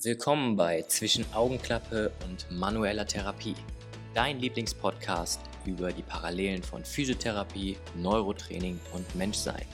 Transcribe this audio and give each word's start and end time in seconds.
Willkommen 0.00 0.54
bei 0.54 0.82
Zwischen 0.82 1.24
Augenklappe 1.34 2.12
und 2.24 2.48
manueller 2.56 3.04
Therapie, 3.04 3.56
dein 4.14 4.38
Lieblingspodcast 4.38 5.40
über 5.66 5.90
die 5.90 6.04
Parallelen 6.04 6.62
von 6.62 6.84
Physiotherapie, 6.84 7.76
Neurotraining 7.96 8.78
und 8.94 9.12
Menschsein. 9.16 9.66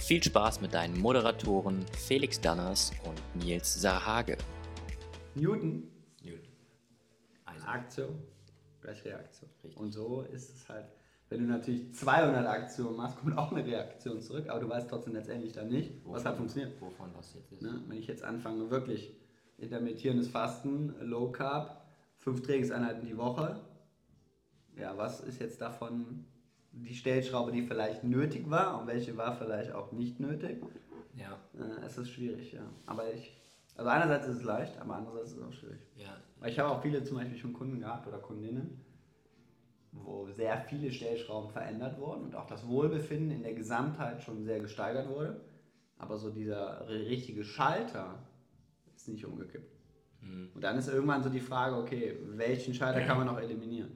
Viel 0.00 0.20
Spaß 0.20 0.60
mit 0.60 0.74
deinen 0.74 0.98
Moderatoren 0.98 1.86
Felix 1.96 2.40
Danners 2.40 2.90
und 3.04 3.44
Nils 3.44 3.80
Sarhage. 3.80 4.36
Newton, 5.36 5.88
Newton. 6.20 6.48
Also, 7.44 7.66
Aktion 7.68 8.22
gleich 8.80 9.04
Reaktion. 9.04 9.48
Richtig. 9.62 9.80
Und 9.80 9.92
so 9.92 10.22
ist 10.22 10.52
es 10.52 10.68
halt, 10.68 10.86
wenn 11.28 11.42
du 11.42 11.46
natürlich 11.46 11.94
200 11.94 12.44
Aktionen 12.44 12.96
machst, 12.96 13.18
kommt 13.18 13.38
auch 13.38 13.52
eine 13.52 13.64
Reaktion 13.64 14.20
zurück, 14.20 14.48
aber 14.48 14.58
du 14.58 14.68
weißt 14.68 14.90
trotzdem 14.90 15.14
letztendlich 15.14 15.52
dann 15.52 15.68
nicht, 15.68 15.92
was 16.04 16.24
hat 16.24 16.36
funktioniert. 16.36 16.80
Wovon 16.80 17.10
was 17.14 17.34
jetzt 17.34 17.52
ist. 17.52 17.62
Ne? 17.62 17.80
Wenn 17.86 17.98
ich 17.98 18.08
jetzt 18.08 18.24
anfange, 18.24 18.68
wirklich 18.68 19.14
intermittierendes 19.58 20.28
Fasten, 20.28 20.94
Low 21.00 21.30
Carb, 21.30 21.82
fünf 22.16 22.42
Trainingseinheiten 22.42 23.06
die 23.06 23.16
Woche, 23.16 23.60
ja, 24.76 24.96
was 24.96 25.20
ist 25.20 25.40
jetzt 25.40 25.60
davon 25.60 26.24
die 26.72 26.94
Stellschraube, 26.94 27.50
die 27.50 27.62
vielleicht 27.62 28.04
nötig 28.04 28.48
war 28.48 28.80
und 28.80 28.86
welche 28.86 29.16
war 29.16 29.36
vielleicht 29.36 29.72
auch 29.72 29.90
nicht 29.92 30.20
nötig? 30.20 30.62
Ja, 31.14 31.38
Äh, 31.58 31.84
es 31.84 31.98
ist 31.98 32.10
schwierig, 32.10 32.52
ja. 32.52 32.62
Aber 32.86 33.12
ich, 33.12 33.32
also 33.76 33.90
einerseits 33.90 34.26
ist 34.28 34.36
es 34.36 34.42
leicht, 34.44 34.78
aber 34.78 34.94
andererseits 34.94 35.32
ist 35.32 35.38
es 35.38 35.42
auch 35.44 35.52
schwierig. 35.52 35.80
ja, 35.96 36.16
Weil 36.38 36.50
ich 36.50 36.58
habe 36.60 36.70
auch 36.70 36.80
viele 36.82 37.02
zum 37.02 37.16
Beispiel 37.16 37.38
schon 37.38 37.52
Kunden 37.52 37.80
gehabt 37.80 38.06
oder 38.06 38.18
Kundinnen, 38.18 38.80
wo 39.90 40.28
sehr 40.28 40.58
viele 40.68 40.92
Stellschrauben 40.92 41.50
verändert 41.50 41.98
wurden 41.98 42.24
und 42.24 42.36
auch 42.36 42.46
das 42.46 42.68
Wohlbefinden 42.68 43.30
in 43.32 43.42
der 43.42 43.54
Gesamtheit 43.54 44.22
schon 44.22 44.44
sehr 44.44 44.60
gesteigert 44.60 45.08
wurde. 45.08 45.40
Aber 45.96 46.18
so 46.18 46.30
dieser 46.30 46.86
ri- 46.88 47.08
richtige 47.08 47.42
Schalter 47.42 48.18
ist 49.08 49.14
nicht 49.14 49.26
umgekippt. 49.26 49.72
Mhm. 50.20 50.50
Und 50.54 50.62
dann 50.62 50.78
ist 50.78 50.88
irgendwann 50.88 51.22
so 51.22 51.30
die 51.30 51.40
Frage, 51.40 51.76
okay, 51.76 52.16
welchen 52.30 52.74
Schalter 52.74 53.00
kann 53.00 53.18
man 53.18 53.26
noch 53.26 53.38
eliminieren? 53.38 53.90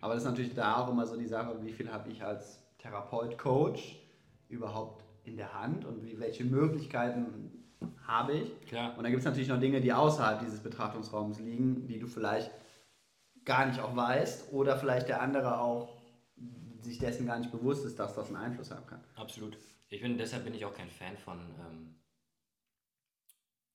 Aber 0.00 0.14
das 0.14 0.22
ist 0.22 0.28
natürlich 0.28 0.54
da 0.54 0.76
auch 0.76 0.90
immer 0.90 1.06
so 1.06 1.16
die 1.16 1.26
Sache, 1.26 1.56
wie 1.62 1.72
viel 1.72 1.90
habe 1.90 2.10
ich 2.10 2.22
als 2.22 2.62
Therapeut, 2.78 3.38
Coach 3.38 4.00
überhaupt 4.48 5.04
in 5.24 5.36
der 5.36 5.54
Hand 5.54 5.84
und 5.84 6.04
wie, 6.04 6.18
welche 6.20 6.44
Möglichkeiten 6.44 7.64
habe 8.06 8.34
ich? 8.34 8.60
Klar. 8.66 8.96
Und 8.96 9.04
dann 9.04 9.12
gibt 9.12 9.20
es 9.20 9.24
natürlich 9.24 9.48
noch 9.48 9.58
Dinge, 9.58 9.80
die 9.80 9.92
außerhalb 9.92 10.40
dieses 10.40 10.60
Betrachtungsraums 10.60 11.40
liegen, 11.40 11.86
die 11.86 11.98
du 11.98 12.06
vielleicht 12.06 12.50
gar 13.44 13.66
nicht 13.66 13.80
auch 13.80 13.96
weißt 13.96 14.52
oder 14.52 14.76
vielleicht 14.76 15.08
der 15.08 15.22
andere 15.22 15.58
auch 15.58 16.02
sich 16.82 16.98
dessen 16.98 17.26
gar 17.26 17.38
nicht 17.38 17.50
bewusst 17.50 17.86
ist, 17.86 17.98
dass 17.98 18.14
das 18.14 18.28
einen 18.28 18.36
Einfluss 18.36 18.70
haben 18.70 18.86
kann. 18.86 19.00
Absolut. 19.16 19.56
Ich 19.88 20.02
bin, 20.02 20.18
deshalb 20.18 20.44
bin 20.44 20.54
ich 20.54 20.64
auch 20.66 20.74
kein 20.74 20.90
Fan 20.90 21.16
von, 21.16 21.38
ähm, 21.38 21.94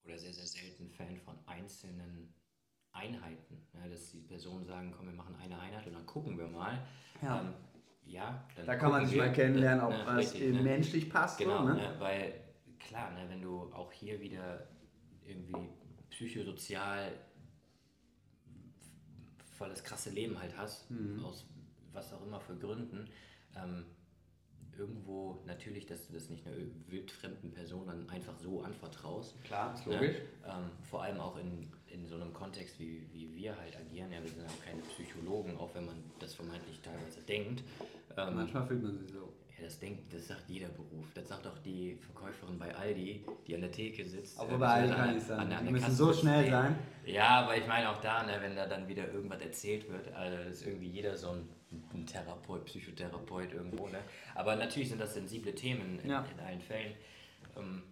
oder 0.04 0.18
sehr, 0.18 0.34
sehr 0.34 0.46
selten 0.46 0.90
Fan 0.90 1.18
von 1.18 1.38
einzelnen 1.46 2.34
Einheiten. 2.92 3.68
Ja, 3.74 3.88
dass 3.88 4.12
die 4.12 4.22
Personen 4.22 4.66
sagen, 4.66 4.92
komm, 4.96 5.08
wir 5.08 5.14
machen 5.14 5.36
eine 5.36 5.60
Einheit 5.60 5.86
und 5.88 5.94
dann 5.94 6.06
gucken 6.06 6.38
wir 6.38 6.48
mal. 6.48 6.86
Ja. 7.22 7.42
Ähm, 7.42 7.54
ja 8.06 8.48
Da 8.66 8.76
kann 8.76 8.92
man 8.92 9.06
sich 9.06 9.18
mal 9.18 9.32
kennenlernen, 9.32 9.84
ob 9.84 9.92
Ne, 9.92 10.04
was 10.06 10.18
richtig, 10.34 10.54
ne? 10.56 10.62
menschlich 10.62 11.10
passt. 11.10 11.38
Genau, 11.38 11.60
so, 11.60 11.74
ne? 11.74 11.76
ne? 11.76 11.96
weil 12.00 12.34
klar, 12.80 13.12
ne, 13.12 13.30
wenn 13.30 13.42
du 13.42 13.72
auch 13.74 13.92
hier 13.92 14.20
wieder 14.20 14.68
irgendwie 15.26 15.70
psychosozial 16.10 17.12
voll 19.58 19.70
das 19.70 19.84
krasse 19.84 20.10
Leben 20.10 20.40
halt 20.40 20.58
hast, 20.58 20.90
Mhm. 20.90 21.24
aus 21.24 21.46
was 21.92 22.14
auch 22.14 22.26
immer 22.26 22.40
für 22.40 22.56
Gründen, 22.56 23.10
ähm, 23.56 23.86
irgendwo 24.80 25.40
natürlich, 25.46 25.86
dass 25.86 26.08
du 26.08 26.14
das 26.14 26.30
nicht 26.30 26.46
einer 26.48 26.56
wildfremden 26.88 27.52
Person 27.52 27.86
dann 27.88 28.10
einfach 28.10 28.34
so 28.38 28.62
anvertraust. 28.62 29.36
Klar, 29.44 29.74
ist 29.74 29.86
Ne? 29.86 29.94
logisch. 29.96 30.16
Ähm, 30.48 30.70
vor 30.90 31.04
allem 31.04 31.20
auch 31.20 31.38
in, 31.38 31.68
in 31.88 32.06
so 32.08 32.16
einem 32.16 32.34
Kontext, 32.34 32.80
wie, 32.80 33.06
wie 33.12 33.36
wir 33.36 33.56
halt 33.58 33.76
agieren. 33.78 34.12
Ja, 34.12 34.22
wir 34.22 34.30
sind 34.30 34.46
auch 34.46 34.66
keine 34.66 34.82
Psychologen, 34.82 35.58
auch 35.58 35.74
wenn 35.76 35.86
man 35.86 35.96
das 36.20 36.34
vermeintlich 36.34 36.80
teilweise 36.82 37.22
denkt. 37.22 37.64
Ähm, 38.18 38.36
Manchmal 38.36 38.66
fühlt 38.66 38.82
man 38.84 38.98
sich 38.98 39.12
so. 39.12 39.34
ja, 39.58 39.64
das 39.66 39.80
denkt, 39.80 40.14
das 40.14 40.28
sagt 40.28 40.46
jeder 40.50 40.70
Beruf. 40.70 41.06
Das 41.14 41.28
sagt 41.28 41.46
auch 41.46 41.58
die 41.60 41.96
Verkäuferin 41.98 42.58
bei 42.58 42.74
Aldi, 42.74 43.26
die 43.46 43.56
an 43.56 43.62
der 43.62 43.72
Theke 43.72 44.04
sitzt. 44.06 44.40
Obwohl 44.40 44.56
äh, 44.56 44.60
bei 44.60 44.68
Aldi 44.68 44.94
kann 44.94 45.20
der- 45.50 45.58
an 45.60 45.66
Die 45.66 45.72
müssen 45.72 45.84
Kasse 45.86 45.96
so 45.96 46.14
schnell 46.14 46.44
Nee. 46.46 46.50
sein. 46.52 46.76
Ja, 47.06 47.28
aber 47.42 47.58
ich 47.58 47.68
meine 47.68 47.90
auch 47.90 48.00
da, 48.02 48.24
ne, 48.24 48.38
wenn 48.42 48.56
da 48.56 48.66
dann 48.68 48.88
wieder 48.88 49.12
irgendwas 49.12 49.42
erzählt 49.42 49.90
wird, 49.90 50.12
also 50.14 50.38
ist 50.50 50.66
irgendwie 50.66 50.88
jeder 50.90 51.18
so 51.18 51.30
ein, 51.32 51.50
ein 51.94 52.06
Therapeut, 52.06 52.66
Psychotherapeut 52.66 53.54
irgendwo. 53.54 53.88
Ne? 53.88 54.00
Aber 54.36 54.56
natürlich 54.56 54.90
sind 54.90 55.00
das 55.00 55.14
sensible 55.14 55.54
Themen 55.54 56.00
in, 56.00 56.10
Ja. 56.10 56.26
in 56.34 56.40
allen 56.40 56.62
Fällen. 56.62 56.94
Ähm, 57.56 57.84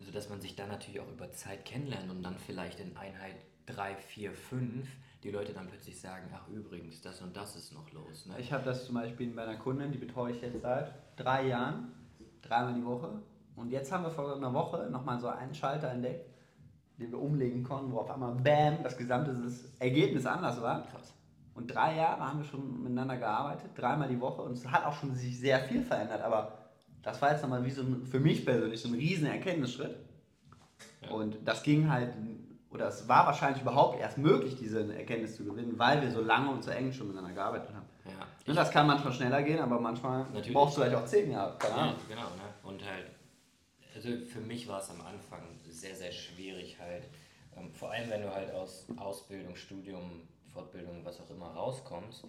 sodass 0.00 0.28
man 0.28 0.40
sich 0.40 0.54
dann 0.56 0.68
natürlich 0.68 1.00
auch 1.00 1.10
über 1.10 1.30
Zeit 1.32 1.64
kennenlernt 1.64 2.10
und 2.10 2.22
dann 2.22 2.38
vielleicht 2.38 2.80
in 2.80 2.96
Einheit 2.96 3.36
3, 3.66 3.96
4, 3.96 4.32
5 4.32 4.88
die 5.24 5.30
Leute 5.30 5.52
dann 5.52 5.66
plötzlich 5.66 6.00
sagen, 6.00 6.30
ach 6.32 6.46
übrigens, 6.48 7.00
das 7.02 7.20
und 7.20 7.36
das 7.36 7.56
ist 7.56 7.72
noch 7.74 7.90
los. 7.92 8.26
Ne? 8.26 8.36
Ich 8.38 8.52
habe 8.52 8.64
das 8.64 8.86
zum 8.86 8.94
Beispiel 8.94 9.28
bei 9.34 9.42
einer 9.42 9.56
Kundin, 9.56 9.90
die 9.90 9.98
betreue 9.98 10.32
ich 10.32 10.40
jetzt 10.40 10.62
seit 10.62 10.94
drei 11.16 11.48
Jahren, 11.48 11.92
dreimal 12.40 12.74
die 12.74 12.84
Woche. 12.84 13.20
Und 13.56 13.70
jetzt 13.70 13.90
haben 13.90 14.04
wir 14.04 14.10
vor 14.10 14.36
einer 14.36 14.54
Woche 14.54 14.88
nochmal 14.90 15.18
so 15.18 15.26
einen 15.26 15.52
Schalter 15.52 15.90
entdeckt, 15.90 16.30
den 16.98 17.10
wir 17.10 17.18
umlegen 17.18 17.64
konnten, 17.64 17.90
wo 17.92 17.98
auf 17.98 18.10
einmal 18.10 18.32
BAM, 18.36 18.84
das 18.84 18.96
gesamte 18.96 19.36
Ergebnis 19.80 20.24
anders 20.24 20.62
war. 20.62 20.86
Krass. 20.86 21.12
Und 21.58 21.66
drei 21.66 21.96
Jahre 21.96 22.20
haben 22.20 22.38
wir 22.38 22.44
schon 22.44 22.82
miteinander 22.84 23.16
gearbeitet, 23.16 23.72
dreimal 23.76 24.08
die 24.08 24.20
Woche. 24.20 24.42
Und 24.42 24.52
es 24.52 24.64
hat 24.64 24.84
auch 24.86 24.94
schon 24.94 25.12
sich 25.14 25.38
sehr 25.40 25.58
viel 25.60 25.82
verändert. 25.82 26.22
Aber 26.22 26.56
das 27.02 27.20
war 27.20 27.32
jetzt 27.32 27.42
nochmal 27.42 27.64
wie 27.64 27.70
so 27.70 27.82
ein, 27.82 28.06
für 28.06 28.20
mich 28.20 28.44
persönlich 28.46 28.80
so 28.80 28.88
ein 28.88 28.94
riesen 28.94 29.26
Erkenntnisschritt. 29.26 29.96
Ja. 31.02 31.10
Und 31.10 31.36
das 31.44 31.64
ging 31.64 31.90
halt, 31.90 32.12
oder 32.70 32.86
es 32.86 33.08
war 33.08 33.26
wahrscheinlich 33.26 33.60
überhaupt 33.60 33.98
erst 34.00 34.18
möglich, 34.18 34.54
diese 34.56 34.94
Erkenntnis 34.94 35.36
zu 35.36 35.44
gewinnen, 35.44 35.74
weil 35.76 36.00
wir 36.00 36.12
so 36.12 36.20
lange 36.20 36.50
und 36.50 36.62
so 36.62 36.70
eng 36.70 36.92
schon 36.92 37.08
miteinander 37.08 37.34
gearbeitet 37.34 37.74
haben. 37.74 37.86
Ja, 38.04 38.26
Ne, 38.46 38.54
das 38.54 38.70
kann 38.70 38.86
manchmal 38.86 39.12
schneller 39.12 39.42
gehen, 39.42 39.58
aber 39.58 39.80
manchmal 39.80 40.24
Natürlich. 40.26 40.52
brauchst 40.52 40.76
du 40.76 40.80
vielleicht 40.80 40.96
auch 40.96 41.04
zehn 41.04 41.32
Jahre. 41.32 41.58
Ja, 41.60 41.94
genau, 42.08 42.22
ne? 42.22 42.54
Und 42.62 42.82
halt, 42.88 43.06
also 43.94 44.08
für 44.24 44.40
mich 44.40 44.68
war 44.68 44.80
es 44.80 44.90
am 44.90 45.00
Anfang 45.00 45.42
sehr, 45.68 45.94
sehr 45.94 46.12
schwierig 46.12 46.78
halt, 46.78 47.08
ähm, 47.56 47.72
vor 47.74 47.90
allem 47.90 48.08
wenn 48.08 48.22
du 48.22 48.32
halt 48.32 48.52
aus 48.52 48.86
Ausbildung, 48.96 49.56
Studium, 49.56 50.22
Fortbildung, 50.62 51.04
was 51.04 51.20
auch 51.20 51.30
immer 51.30 51.46
rauskommst, 51.54 52.24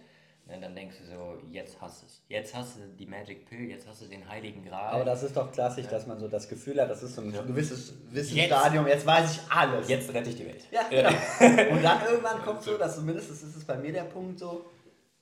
ne, 0.46 0.60
dann 0.60 0.74
denkst 0.76 0.96
du 1.00 1.06
so, 1.06 1.38
jetzt 1.50 1.80
hast 1.80 2.02
du 2.02 2.06
es. 2.06 2.22
Jetzt 2.28 2.54
hast 2.54 2.76
du 2.76 2.80
die 2.98 3.06
Magic 3.06 3.44
Pill, 3.48 3.68
jetzt 3.68 3.88
hast 3.88 4.02
du 4.02 4.06
den 4.06 4.28
heiligen 4.28 4.64
Gral. 4.64 4.94
Aber 4.94 5.04
das 5.04 5.22
ist 5.24 5.36
doch 5.36 5.50
klassisch, 5.50 5.86
dass 5.88 6.06
man 6.06 6.18
so 6.20 6.28
das 6.28 6.48
Gefühl 6.48 6.80
hat, 6.80 6.88
das 6.90 7.02
ist 7.02 7.16
so 7.16 7.22
ein 7.22 7.32
Ja. 7.34 7.42
gewisses 7.42 7.88
Jetzt- 7.90 8.14
Wissensstadium, 8.14 8.86
jetzt 8.86 9.04
weiß 9.06 9.32
ich 9.32 9.40
alles. 9.52 9.88
jetzt 9.88 10.14
rette 10.14 10.30
ich 10.30 10.36
die 10.36 10.46
Welt. 10.46 10.64
Ja, 10.70 10.82
genau. 10.88 11.08
Und 11.72 11.82
dann 11.82 12.02
irgendwann 12.06 12.40
kommt 12.42 12.62
so, 12.62 12.78
dass 12.78 12.94
zumindest 12.96 13.30
ist 13.30 13.42
es 13.42 13.64
bei 13.64 13.76
mir 13.76 13.92
der 13.92 14.04
Punkt 14.04 14.38
so, 14.38 14.64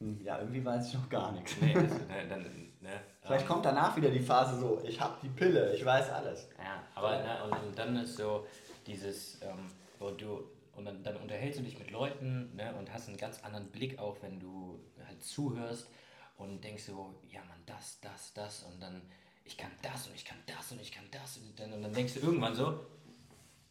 hm, 0.01 0.21
ja, 0.23 0.39
irgendwie 0.39 0.63
weiß 0.65 0.89
ich 0.89 0.95
noch 0.95 1.09
gar 1.09 1.33
nichts. 1.33 1.55
Nee, 1.63 1.73
das, 1.73 1.83
ne, 1.85 2.27
dann, 2.29 2.43
ne, 2.43 2.91
Vielleicht 3.23 3.43
ähm, 3.43 3.49
kommt 3.49 3.65
danach 3.65 3.97
wieder 3.97 4.11
die 4.11 4.21
Phase 4.21 4.59
so, 4.61 4.81
ich 4.85 5.01
habe 5.01 5.15
die 5.23 5.29
Pille, 5.31 5.75
ich 5.75 5.83
weiß 5.85 6.11
alles. 6.11 6.49
Ja, 6.59 6.83
aber 6.95 7.11
ne, 7.23 7.45
und, 7.45 7.53
und 7.69 7.79
dann 7.79 7.97
ist 7.97 8.17
so 8.19 8.47
dieses, 8.87 9.41
ähm, 9.43 9.67
wo 9.99 10.11
du, 10.11 10.45
und 10.79 10.85
dann, 10.85 11.03
dann 11.03 11.17
unterhältst 11.17 11.59
du 11.59 11.65
dich 11.65 11.79
mit 11.79 11.91
Leuten 11.91 12.55
ne, 12.55 12.73
und 12.79 12.93
hast 12.93 13.09
einen 13.09 13.17
ganz 13.17 13.43
anderen 13.43 13.67
Blick 13.71 13.99
auch, 13.99 14.17
wenn 14.23 14.39
du 14.39 14.81
halt 15.07 15.23
zuhörst 15.23 15.91
und 16.37 16.63
denkst 16.63 16.85
so, 16.85 17.15
ja 17.29 17.41
man, 17.41 17.59
das, 17.67 18.01
das, 18.01 18.33
das 18.33 18.63
und 18.63 18.81
dann, 18.81 19.03
ich 19.45 19.57
kann 19.57 19.73
das 19.83 20.07
und 20.07 20.15
ich 20.15 20.25
kann 20.25 20.39
das 20.47 20.71
und 20.71 20.81
ich 20.81 20.93
kann 20.93 21.05
das 21.11 21.39
und 21.39 21.59
dann, 21.59 21.73
und 21.73 21.83
dann 21.83 21.93
denkst 21.93 22.15
du 22.15 22.21
irgendwann 22.21 22.55
so, 22.55 22.79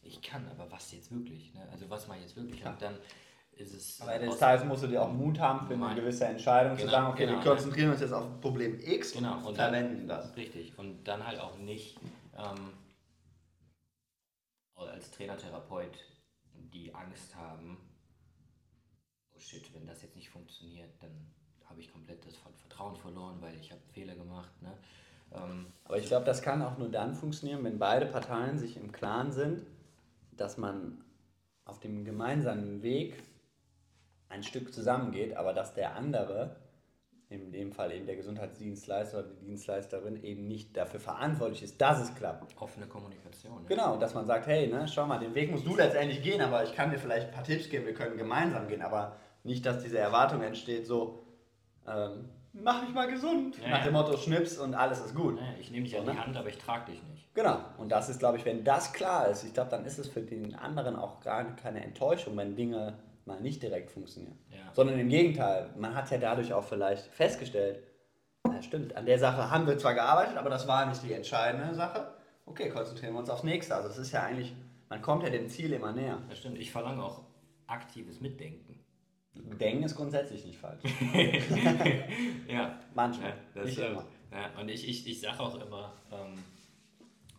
ich 0.02 0.20
kann, 0.20 0.46
aber 0.48 0.70
was 0.70 0.92
jetzt 0.92 1.10
wirklich, 1.10 1.54
ne? 1.54 1.66
also 1.72 1.88
was 1.88 2.06
mache 2.06 2.18
ich 2.18 2.24
jetzt 2.24 2.36
wirklich 2.36 2.64
und 2.64 2.80
dann 2.80 2.98
ist 3.52 3.74
es... 3.74 4.00
Am 4.02 4.10
Ende 4.10 4.26
des 4.26 4.38
Tages 4.38 4.64
musst 4.66 4.82
du 4.82 4.86
dir 4.86 5.02
auch 5.02 5.10
Mut 5.10 5.38
haben 5.40 5.66
für 5.66 5.74
eine 5.74 5.94
gewisse 5.94 6.26
Entscheidung, 6.26 6.76
zu 6.76 6.82
Genau, 6.82 6.92
sagen, 6.92 7.06
okay, 7.08 7.26
genau, 7.26 7.38
wir 7.38 7.44
konzentrieren 7.44 7.90
uns 7.90 8.00
jetzt 8.00 8.12
auf 8.12 8.40
Problem 8.40 8.78
X 8.80 9.12
Genau, 9.12 9.38
und 9.38 9.46
und 9.46 9.54
verwenden 9.56 10.06
das. 10.06 10.36
Richtig. 10.36 10.78
Und 10.78 11.04
dann 11.04 11.26
halt 11.26 11.40
auch 11.40 11.56
nicht 11.56 11.96
ähm, 12.36 12.72
als 14.76 15.10
Trainer, 15.10 15.36
Therapeut 15.36 15.98
die 16.72 16.94
Angst 16.94 17.34
haben, 17.34 17.78
oh 19.34 19.38
shit, 19.38 19.72
wenn 19.74 19.86
das 19.86 20.02
jetzt 20.02 20.16
nicht 20.16 20.30
funktioniert, 20.30 20.90
dann 21.00 21.10
habe 21.66 21.80
ich 21.80 21.92
komplett 21.92 22.24
das 22.26 22.36
Ver- 22.36 22.52
Vertrauen 22.52 22.96
verloren, 22.96 23.40
weil 23.40 23.54
ich 23.56 23.70
habe 23.70 23.80
Fehler 23.92 24.14
gemacht. 24.14 24.50
Ne? 24.62 24.72
Ähm, 25.32 25.66
Aber 25.84 25.98
ich 25.98 26.06
glaube, 26.06 26.24
das 26.24 26.42
kann 26.42 26.62
auch 26.62 26.78
nur 26.78 26.88
dann 26.90 27.14
funktionieren, 27.14 27.64
wenn 27.64 27.78
beide 27.78 28.06
Parteien 28.06 28.58
sich 28.58 28.76
im 28.76 28.92
Klaren 28.92 29.32
sind, 29.32 29.66
dass 30.32 30.56
man 30.56 31.04
auf 31.64 31.80
dem 31.80 32.04
gemeinsamen 32.04 32.82
Weg 32.82 33.22
ein 34.30 34.42
Stück 34.42 34.72
zusammengeht, 34.72 35.36
aber 35.36 35.52
dass 35.52 35.74
der 35.74 35.96
andere, 35.96 36.56
in 37.30 37.52
dem 37.52 37.72
Fall 37.72 37.92
eben 37.92 38.06
der 38.06 38.16
Gesundheitsdienstleister 38.16 39.18
oder 39.18 39.28
die 39.28 39.44
Dienstleisterin, 39.46 40.22
eben 40.24 40.46
nicht 40.46 40.74
dafür 40.76 40.98
verantwortlich 40.98 41.62
ist, 41.62 41.78
dass 41.80 42.00
es 42.00 42.14
klappt. 42.14 42.58
offene 42.60 42.86
Kommunikation. 42.86 43.62
Ne? 43.62 43.68
Genau, 43.68 43.96
dass 43.98 44.14
man 44.14 44.24
sagt, 44.26 44.46
hey, 44.46 44.66
ne, 44.66 44.88
schau 44.88 45.06
mal, 45.06 45.18
den 45.18 45.34
Weg 45.34 45.50
musst 45.50 45.66
du 45.66 45.76
letztendlich 45.76 46.22
gehen, 46.22 46.40
aber 46.40 46.64
ich 46.64 46.74
kann 46.74 46.90
dir 46.90 46.98
vielleicht 46.98 47.28
ein 47.28 47.34
paar 47.34 47.44
Tipps 47.44 47.68
geben, 47.68 47.84
wir 47.84 47.94
können 47.94 48.16
gemeinsam 48.16 48.66
gehen, 48.66 48.80
aber 48.80 49.16
nicht, 49.44 49.66
dass 49.66 49.82
diese 49.82 49.98
Erwartung 49.98 50.42
entsteht, 50.42 50.86
so, 50.86 51.22
ähm, 51.86 52.30
mach 52.54 52.82
mich 52.82 52.94
mal 52.94 53.10
gesund. 53.10 53.56
Ja, 53.62 53.68
Nach 53.70 53.78
ja. 53.80 53.84
dem 53.84 53.92
Motto 53.92 54.16
Schnips 54.16 54.56
und 54.58 54.74
alles 54.74 55.00
ist 55.00 55.14
gut. 55.14 55.36
Naja, 55.36 55.52
ich 55.60 55.70
nehme 55.70 55.84
dich 55.84 55.96
an 55.98 56.06
So, 56.06 56.10
die 56.10 56.16
ne? 56.16 56.24
Hand, 56.26 56.36
aber 56.36 56.48
ich 56.48 56.58
trage 56.58 56.92
dich 56.92 57.02
nicht. 57.04 57.34
Genau. 57.34 57.58
Und 57.76 57.90
das 57.90 58.08
ist, 58.08 58.18
glaube 58.18 58.38
ich, 58.38 58.44
wenn 58.46 58.64
das 58.64 58.92
klar 58.94 59.28
ist, 59.28 59.44
ich 59.44 59.52
glaube, 59.52 59.70
dann 59.70 59.84
ist 59.84 59.98
es 59.98 60.08
für 60.08 60.22
den 60.22 60.54
anderen 60.54 60.96
auch 60.96 61.20
gar 61.20 61.44
keine 61.56 61.84
Enttäuschung, 61.84 62.36
wenn 62.38 62.56
Dinge 62.56 62.98
mal 63.28 63.40
nicht 63.40 63.62
direkt 63.62 63.90
funktionieren. 63.92 64.36
Ja. 64.50 64.72
Sondern 64.74 64.98
im 64.98 65.08
Gegenteil, 65.08 65.70
man 65.76 65.94
hat 65.94 66.10
ja 66.10 66.18
dadurch 66.18 66.52
auch 66.52 66.64
vielleicht 66.64 67.06
festgestellt, 67.06 67.84
ja 68.46 68.60
stimmt, 68.62 68.96
an 68.96 69.06
der 69.06 69.18
Sache 69.20 69.50
haben 69.50 69.66
wir 69.68 69.78
zwar 69.78 69.94
gearbeitet, 69.94 70.36
aber 70.36 70.50
das 70.50 70.66
war 70.66 70.86
nicht 70.86 71.02
die 71.04 71.12
entscheidende 71.12 71.74
Sache. 71.74 72.12
Okay, 72.46 72.70
konzentrieren 72.70 73.12
wir 73.12 73.20
uns 73.20 73.30
aufs 73.30 73.44
nächste. 73.44 73.76
Also 73.76 73.88
es 73.90 73.98
ist 73.98 74.10
ja 74.12 74.22
eigentlich, 74.24 74.52
man 74.88 75.00
kommt 75.02 75.22
ja 75.22 75.30
dem 75.30 75.48
Ziel 75.48 75.72
immer 75.72 75.92
näher. 75.92 76.18
Das 76.28 76.38
stimmt. 76.38 76.58
Ich 76.58 76.72
verlange 76.72 77.04
auch 77.04 77.22
aktives 77.66 78.20
Mitdenken. 78.20 78.80
Denken 79.34 79.84
ist 79.84 79.94
grundsätzlich 79.94 80.44
nicht 80.44 80.58
falsch. 80.58 80.82
Ja. 82.48 82.78
Manchmal, 82.94 83.30
Ja, 83.30 83.36
das 83.54 83.64
nicht 83.66 83.74
stimmt. 83.74 83.90
immer. 83.90 84.04
Ja, 84.32 84.60
und 84.60 84.68
ich, 84.68 84.88
ich, 84.88 85.06
ich 85.06 85.20
sage 85.20 85.40
auch 85.40 85.54
immer, 85.54 85.92
ähm, 86.10 86.42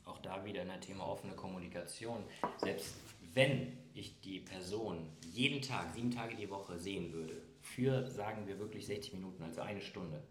auch 0.06 0.20
da 0.20 0.44
wieder 0.46 0.62
in 0.62 0.68
der 0.70 0.80
Thema 0.80 1.08
offene 1.08 1.34
Kommunikation, 1.34 2.24
selbst 2.58 2.96
wenn 3.34 3.78
ich 4.00 4.22
die 4.22 4.40
Person 4.40 5.08
jeden 5.22 5.62
Tag, 5.62 5.94
sieben 5.94 6.12
Tage 6.12 6.36
die 6.36 6.50
Woche 6.50 6.80
sehen 6.80 7.14
würde, 7.14 7.42
für, 7.62 8.08
sagen 8.10 8.48
wir 8.48 8.60
wirklich 8.60 8.86
60 8.86 9.14
Minuten, 9.14 9.44
also 9.44 9.62
eine 9.62 9.82
Stunde, 9.82 10.24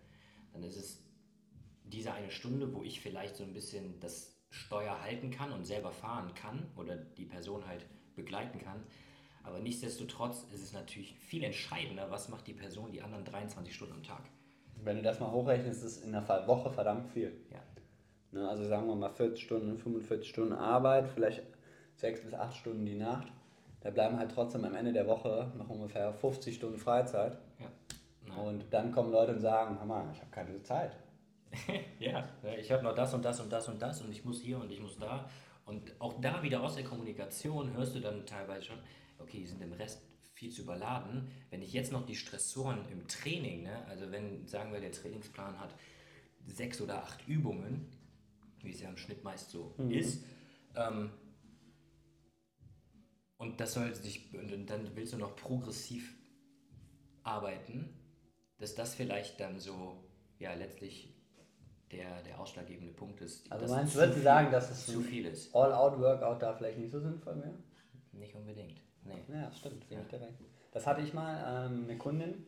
dann 0.53 0.62
ist 0.62 0.76
es 0.76 1.05
diese 1.85 2.12
eine 2.12 2.31
Stunde, 2.31 2.75
wo 2.75 2.82
ich 2.82 3.00
vielleicht 3.00 3.37
so 3.37 3.44
ein 3.44 3.53
bisschen 3.53 4.00
das 4.00 4.37
Steuer 4.50 5.00
halten 5.03 5.31
kann 5.31 5.53
und 5.53 5.65
selber 5.65 5.93
fahren 5.93 6.35
kann 6.35 6.67
oder 6.76 6.97
die 6.97 7.25
Person 7.25 7.67
halt 7.67 7.87
begleiten 8.17 8.59
kann. 8.59 8.82
Aber 9.44 9.61
nichtsdestotrotz 9.61 10.44
ist 10.53 10.62
es 10.62 10.73
natürlich 10.73 11.14
viel 11.14 11.43
entscheidender, 11.44 12.11
was 12.11 12.29
macht 12.29 12.47
die 12.47 12.53
Person 12.53 12.93
die 12.93 13.03
anderen 13.03 13.25
23 13.25 13.75
Stunden 13.75 13.94
am 13.94 14.03
Tag. 14.03 14.23
Wenn 14.82 14.97
du 14.97 15.03
das 15.03 15.21
mal 15.21 15.31
hochrechnest, 15.31 15.82
ist 15.82 15.97
es 15.99 16.03
in 16.03 16.12
der 16.12 16.26
Woche 16.47 16.71
verdammt 16.71 17.11
viel. 17.11 17.32
Ja. 17.50 17.62
Ne, 18.31 18.47
also 18.47 18.64
sagen 18.64 18.87
wir 18.87 18.94
mal 18.94 19.11
40 19.11 19.43
Stunden, 19.43 19.79
45 19.79 20.29
Stunden 20.29 20.53
Arbeit, 20.53 21.09
vielleicht 21.09 21.43
6 21.97 22.25
bis 22.25 22.35
8 22.35 22.56
Stunden 22.56 22.85
die 22.85 22.94
Nacht. 22.94 23.32
Da 23.80 23.90
bleiben 23.90 24.19
halt 24.19 24.32
trotzdem 24.32 24.64
am 24.64 24.75
Ende 24.75 24.92
der 24.92 25.06
Woche 25.06 25.52
noch 25.56 25.69
ungefähr 25.69 26.12
50 26.12 26.56
Stunden 26.56 26.78
Freizeit. 26.78 27.38
Ja. 27.60 28.34
Und 28.42 28.66
dann 28.70 28.92
kommen 28.92 29.12
Leute 29.12 29.32
und 29.32 29.40
sagen, 29.40 29.78
hör 29.78 29.86
mal, 29.86 30.08
ich 30.12 30.20
habe 30.20 30.30
keine 30.30 30.62
Zeit. 30.62 30.96
ja, 31.98 32.28
ich 32.58 32.70
habe 32.70 32.82
noch 32.82 32.94
das 32.94 33.14
und 33.14 33.25
das 33.25 33.40
und 33.40 33.50
das 33.50 33.69
und 33.69 33.80
das 33.80 34.02
und 34.02 34.10
ich 34.10 34.25
muss 34.25 34.40
hier 34.40 34.58
und 34.58 34.70
ich 34.70 34.80
muss 34.80 34.98
da. 34.98 35.28
Und 35.64 35.94
auch 36.00 36.20
da 36.20 36.42
wieder 36.42 36.62
aus 36.62 36.75
der 36.75 36.84
Kommunikation 36.84 37.72
hörst 37.75 37.94
du 37.94 38.00
dann 38.00 38.26
teilweise 38.26 38.66
schon, 38.66 38.78
okay, 39.19 39.38
die 39.38 39.46
sind 39.46 39.62
im 39.62 39.72
Rest 39.72 40.02
viel 40.32 40.50
zu 40.50 40.62
überladen. 40.62 41.30
Wenn 41.50 41.62
ich 41.62 41.72
jetzt 41.72 41.92
noch 41.92 42.06
die 42.06 42.14
Stressoren 42.14 42.86
im 42.90 43.06
Training, 43.06 43.64
ne, 43.64 43.84
also 43.86 44.10
wenn, 44.10 44.46
sagen 44.46 44.72
wir, 44.72 44.80
der 44.80 44.92
Trainingsplan 44.92 45.58
hat 45.58 45.75
sechs 46.46 46.80
oder 46.80 47.02
acht 47.02 47.26
Übungen, 47.26 47.86
wie 48.62 48.72
es 48.72 48.80
ja 48.80 48.88
im 48.88 48.96
Schnitt 48.96 49.25
meist 49.25 49.50
so 49.50 49.75
ist, 49.88 50.25
ähm, 50.76 51.10
und 53.38 53.61
das 53.61 53.75
soll 53.75 53.94
sich, 53.94 54.35
und 54.35 54.67
dann 54.69 54.94
willst 54.94 55.12
du 55.12 55.17
noch 55.17 55.37
progressiv 55.37 56.17
arbeiten, 57.23 57.88
dass 58.58 58.75
das 58.75 58.94
vielleicht 58.94 59.40
dann 59.40 59.58
so, 59.61 60.05
ja, 60.38 60.55
letztlich 60.55 61.14
der, 61.93 62.23
der 62.23 62.38
ausschlaggebende 62.38 62.93
Punkt 62.93 63.20
ist. 63.20 63.50
Also 63.50 63.73
meinst 63.73 63.94
du, 63.94 64.00
würdest 64.00 64.23
sagen, 64.23 64.50
dass 64.52 64.70
es 64.70 64.87
zu 64.87 65.00
viel 65.00 65.25
ist? 65.26 65.55
All-Out-Workout 65.55 66.43
da 66.43 66.52
vielleicht 66.52 66.79
nicht 66.79 66.90
so 66.90 67.00
sinnvoll 67.00 67.37
wäre? 67.37 67.55
Nicht 68.12 68.35
unbedingt. 68.35 68.81
Nee. 69.05 69.23
Ja, 69.29 69.46
das 69.46 69.58
stimmt, 69.58 69.85
Ja. 69.90 70.00
dir 70.02 70.20
recht. 70.20 70.38
Das 70.73 70.87
hatte 70.87 71.00
ich 71.00 71.14
mal, 71.14 71.67
ähm, 71.67 71.85
eine 71.85 71.96
Kundin, 71.96 72.44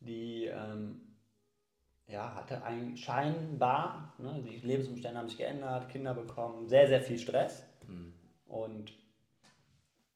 die 0.00 0.44
ähm, 0.44 1.00
ja, 2.06 2.34
hatte 2.34 2.62
ein, 2.62 2.96
scheinbar, 2.96 4.14
ne, 4.18 4.42
die 4.42 4.66
Lebensumstände 4.66 5.18
haben 5.18 5.28
sich 5.28 5.38
geändert, 5.38 5.88
Kinder 5.88 6.14
bekommen, 6.14 6.68
sehr, 6.68 6.86
sehr 6.88 7.02
viel 7.02 7.18
Stress. 7.18 7.64
Hm. 7.86 8.14
Und 8.46 8.92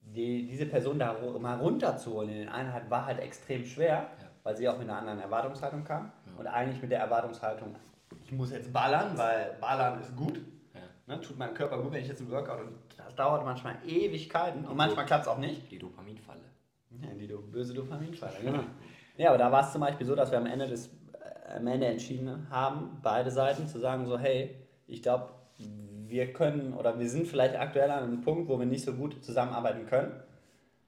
die, 0.03 0.47
diese 0.47 0.67
Person 0.67 0.99
da 0.99 1.17
mal 1.39 1.59
runterzuholen 1.59 2.31
in 2.31 2.39
den 2.41 2.49
Einheiten 2.49 2.91
war 2.91 3.07
halt 3.07 3.19
extrem 3.21 3.65
schwer, 3.65 4.09
Ja. 4.21 4.27
weil 4.43 4.57
sie 4.57 4.69
auch 4.69 4.79
mit 4.79 4.89
einer 4.89 4.99
anderen 4.99 5.21
Erwartungshaltung 5.21 5.85
kam. 5.85 6.13
Und 6.37 6.47
eigentlich 6.47 6.81
mit 6.83 6.91
der 6.91 7.01
Erwartungshaltung, 7.01 7.75
ich 8.25 8.33
muss 8.33 8.51
jetzt 8.53 8.73
ballern, 8.73 9.17
weil 9.17 9.57
ballern 9.61 10.01
ist 10.01 10.15
gut. 10.17 10.41
Ja. 10.75 10.81
Ne, 11.15 11.21
tut 11.21 11.39
meinem 11.39 11.55
Körper 11.55 11.81
gut, 11.81 11.93
wenn 11.93 12.03
ich 12.03 12.09
jetzt 12.09 12.21
ein 12.21 12.31
Workout 12.31 12.61
und 12.61 12.73
das 12.97 13.15
dauert 13.15 13.45
manchmal 13.45 13.77
Ewigkeiten 13.87 14.65
und 14.65 14.77
manchmal 14.77 15.07
klappt 15.07 15.23
es 15.23 15.29
auch 15.29 15.39
nicht. 15.39 15.71
Die 15.71 15.79
Dopaminfalle. 15.79 16.41
Ja, 17.01 17.09
die 17.19 17.27
do 17.27 17.39
böse 17.41 17.73
Dopaminfalle, 17.75 18.35
genau. 18.43 18.61
Ja, 19.17 19.31
aber 19.31 19.39
da 19.39 19.51
war 19.51 19.63
es 19.65 19.73
zum 19.73 19.81
Beispiel 19.81 20.07
so, 20.07 20.15
dass 20.15 20.31
wir 20.31 20.39
am 20.39 20.47
Ende, 20.47 20.67
des, 20.67 20.89
äh, 21.49 21.57
am 21.57 21.67
Ende 21.67 21.87
entschieden 21.87 22.47
haben, 22.51 22.99
beide 23.03 23.31
Seiten 23.31 23.67
zu 23.67 23.79
sagen 23.79 24.07
so, 24.07 24.19
hey, 24.19 24.57
ich 24.87 25.03
glaube, 25.03 25.29
wir 26.13 26.33
können 26.33 26.75
oder 26.75 26.99
wir 26.99 27.09
sind 27.09 27.27
vielleicht 27.27 27.57
aktuell 27.57 27.91
an 27.91 28.05
einem 28.05 28.21
Punkt, 28.21 28.49
wo 28.49 28.59
wir 28.59 28.67
nicht 28.67 28.85
so 28.85 28.93
gut 28.93 29.25
zusammenarbeiten 29.25 29.87
können. 29.87 30.13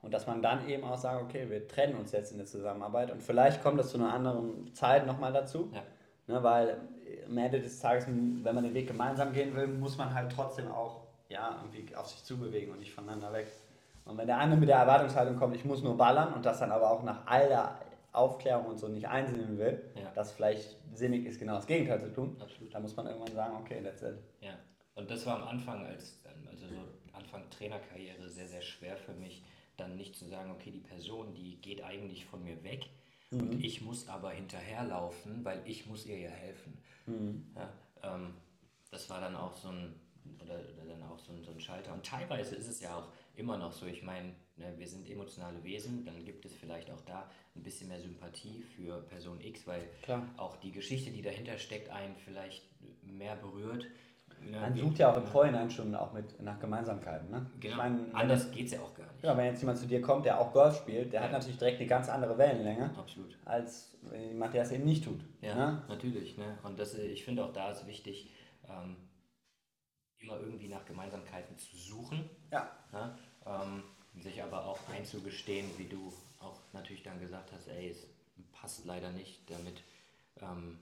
Und 0.02 0.12
dass 0.12 0.26
man 0.26 0.42
dann 0.42 0.68
eben 0.68 0.84
auch 0.84 0.98
sagt, 0.98 1.22
okay, 1.22 1.48
wir 1.48 1.66
trennen 1.66 1.96
uns 1.96 2.12
jetzt 2.12 2.30
in 2.30 2.36
der 2.36 2.46
Zusammenarbeit 2.46 3.10
und 3.10 3.22
vielleicht 3.22 3.62
kommt 3.62 3.78
das 3.80 3.88
zu 3.88 3.96
einer 3.96 4.12
anderen 4.12 4.72
Zeit 4.74 5.06
nochmal 5.06 5.32
dazu. 5.32 5.70
Ja. 5.72 5.82
Ne, 6.26 6.42
weil 6.42 6.76
am 7.26 7.38
Ende 7.38 7.60
des 7.60 7.80
Tages, 7.80 8.06
wenn 8.06 8.54
man 8.54 8.64
den 8.64 8.74
Weg 8.74 8.86
gemeinsam 8.86 9.32
gehen 9.32 9.54
will, 9.56 9.66
muss 9.66 9.96
man 9.96 10.14
halt 10.14 10.30
trotzdem 10.30 10.70
auch 10.70 11.00
ja, 11.30 11.58
irgendwie 11.62 11.96
auf 11.96 12.06
sich 12.06 12.22
zubewegen 12.22 12.70
und 12.72 12.80
nicht 12.80 12.92
voneinander 12.92 13.32
weg. 13.32 13.46
Und 14.04 14.18
wenn 14.18 14.26
der 14.26 14.38
andere 14.38 14.60
mit 14.60 14.68
der 14.68 14.76
Erwartungshaltung 14.76 15.36
kommt, 15.36 15.56
ich 15.56 15.64
muss 15.64 15.82
nur 15.82 15.96
ballern 15.96 16.34
und 16.34 16.44
das 16.44 16.58
dann 16.60 16.70
aber 16.70 16.90
auch 16.90 17.02
nach 17.02 17.26
all 17.26 17.48
der 17.48 17.74
Aufklärung 18.12 18.66
und 18.66 18.78
so 18.78 18.88
nicht 18.88 19.08
einsehen 19.08 19.56
will, 19.58 19.82
Ja. 19.96 20.10
dass 20.14 20.32
vielleicht 20.32 20.76
sinnig 20.92 21.24
ist, 21.26 21.40
genau 21.40 21.54
das 21.54 21.66
Gegenteil 21.66 22.00
zu 22.00 22.12
tun, 22.12 22.36
Absolut. 22.40 22.72
dann 22.74 22.82
muss 22.82 22.94
man 22.94 23.06
irgendwann 23.06 23.34
sagen, 23.34 23.56
okay, 23.58 23.82
that's 23.82 24.02
it. 24.02 24.16
Ja, 24.40 24.50
und 24.94 25.10
das 25.10 25.26
war 25.26 25.42
am 25.42 25.48
Anfang, 25.48 25.84
als 25.86 26.20
also 26.48 26.68
so 26.68 26.88
Anfang 27.12 27.48
Trainerkarriere, 27.50 28.28
sehr, 28.28 28.48
sehr 28.48 28.62
schwer 28.62 28.96
für 28.96 29.12
mich, 29.12 29.42
dann 29.76 29.96
nicht 29.96 30.16
zu 30.16 30.26
sagen, 30.26 30.50
okay, 30.50 30.70
die 30.70 30.80
Person, 30.80 31.34
die 31.34 31.56
geht 31.56 31.82
eigentlich 31.82 32.24
von 32.24 32.42
mir 32.44 32.62
weg 32.62 32.88
und 33.30 33.64
ich 33.64 33.80
muss 33.80 34.08
aber 34.08 34.30
hinterherlaufen, 34.30 35.44
weil 35.44 35.60
ich 35.64 35.86
muss 35.86 36.06
ihr 36.06 36.18
ja 36.18 36.30
helfen. 36.30 36.78
Ja, 37.56 37.72
ähm, 38.02 38.34
das 38.90 39.10
war 39.10 39.20
dann 39.20 39.34
auch 39.34 39.54
so 39.56 39.68
ein 39.68 39.94
oder, 40.40 40.60
oder 40.74 40.92
dann 40.92 41.02
auch 41.02 41.18
so 41.18 41.32
ein, 41.32 41.42
so 41.42 41.50
ein 41.50 41.60
Schalter. 41.60 41.92
Und 41.92 42.04
teilweise 42.04 42.54
ist 42.54 42.68
es 42.68 42.80
ja 42.80 42.96
auch 42.96 43.08
immer 43.36 43.58
noch 43.58 43.72
so, 43.72 43.86
ich 43.86 44.02
meine, 44.02 44.34
ne, 44.56 44.72
wir 44.76 44.86
sind 44.86 45.08
emotionale 45.08 45.62
Wesen, 45.64 46.04
dann 46.04 46.24
gibt 46.24 46.44
es 46.44 46.54
vielleicht 46.54 46.90
auch 46.90 47.00
da 47.02 47.30
ein 47.54 47.62
bisschen 47.62 47.88
mehr 47.88 48.00
Sympathie 48.00 48.62
für 48.62 49.02
Person 49.02 49.40
X, 49.40 49.66
weil 49.66 49.88
Klar. 50.02 50.26
auch 50.36 50.56
die 50.56 50.72
Geschichte, 50.72 51.10
die 51.10 51.22
dahinter 51.22 51.58
steckt, 51.58 51.90
einen 51.90 52.16
vielleicht 52.16 52.64
mehr 53.02 53.36
berührt. 53.36 53.86
Ne, 54.50 54.60
Man 54.60 54.74
sucht 54.76 54.98
ja 54.98 55.10
auch 55.12 55.16
im 55.16 55.26
Vorhinein 55.26 55.70
schon 55.70 55.94
auch 55.94 56.12
mit 56.12 56.40
nach 56.42 56.58
Gemeinsamkeiten. 56.60 57.30
Ne? 57.30 57.46
Genau. 57.60 57.76
Ich 57.76 57.82
wenn- 57.82 58.14
Anders 58.14 58.50
geht 58.50 58.66
es 58.66 58.72
ja 58.72 58.80
auch 58.80 58.94
gar 58.94 59.04
nicht. 59.12 59.22
Ja, 59.24 59.36
wenn 59.36 59.46
jetzt 59.46 59.60
jemand 59.60 59.78
zu 59.78 59.86
dir 59.86 60.00
kommt, 60.02 60.26
der 60.26 60.38
auch 60.40 60.52
Golf 60.52 60.76
spielt, 60.76 61.12
der 61.12 61.22
hat 61.22 61.30
Ja. 61.32 61.38
natürlich 61.38 61.58
direkt 61.58 61.78
eine 61.80 61.88
ganz 61.88 62.08
andere 62.08 62.36
Wellenlänge, 62.36 62.90
Absolut. 62.98 63.36
als 63.44 63.96
jemand, 64.12 64.52
der 64.54 64.62
es 64.62 64.70
eben 64.72 64.84
nicht 64.84 65.04
tut. 65.04 65.20
Ja, 65.40 65.54
Ne? 65.54 65.82
natürlich. 65.88 66.36
Ne? 66.36 66.58
Und 66.62 66.78
das, 66.78 66.94
äh, 66.94 67.06
ich 67.06 67.24
finde 67.24 67.44
auch 67.44 67.52
da 67.52 67.70
ist 67.70 67.86
wichtig, 67.86 68.30
ähm, 68.68 68.96
immer 70.18 70.38
irgendwie 70.40 70.68
nach 70.68 70.84
Gemeinsamkeiten 70.84 71.56
zu 71.58 71.76
suchen. 71.76 72.28
Ja. 72.52 72.70
Ne? 72.92 73.16
Ähm, 73.46 73.82
sich 74.22 74.42
aber 74.42 74.64
auch 74.66 74.78
einzugestehen, 74.94 75.66
wie 75.76 75.86
du 75.88 76.12
auch 76.40 76.60
natürlich 76.72 77.02
dann 77.02 77.18
gesagt 77.20 77.50
hast, 77.52 77.68
ey, 77.68 77.90
es 77.90 78.06
passt 78.52 78.84
leider 78.84 79.10
nicht, 79.10 79.48
damit 79.50 79.82
ähm, 80.40 80.78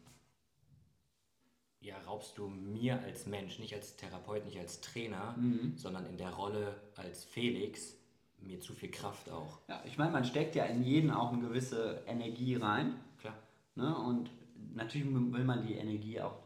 ja, 1.82 1.96
raubst 2.06 2.38
du 2.38 2.46
mir 2.46 3.00
als 3.02 3.26
Mensch, 3.26 3.58
nicht 3.58 3.74
als 3.74 3.96
Therapeut, 3.96 4.44
nicht 4.44 4.58
als 4.58 4.80
Trainer, 4.80 5.34
sondern 5.76 6.06
in 6.06 6.16
der 6.16 6.30
Rolle 6.30 6.80
als 6.96 7.24
Felix 7.24 7.96
mir 8.40 8.60
zu 8.60 8.72
viel 8.72 8.90
Kraft 8.90 9.28
auch. 9.30 9.58
Ja, 9.68 9.82
ich 9.84 9.98
meine, 9.98 10.12
man 10.12 10.24
steckt 10.24 10.54
ja 10.54 10.64
in 10.64 10.82
jeden 10.82 11.10
auch 11.10 11.32
eine 11.32 11.42
gewisse 11.42 12.02
Energie 12.06 12.56
rein. 12.56 12.94
Klar. 13.18 13.34
Ne? 13.74 13.96
Und 13.96 14.30
natürlich 14.74 15.06
will 15.12 15.44
man 15.44 15.66
die 15.66 15.74
Energie 15.74 16.20
auch 16.20 16.38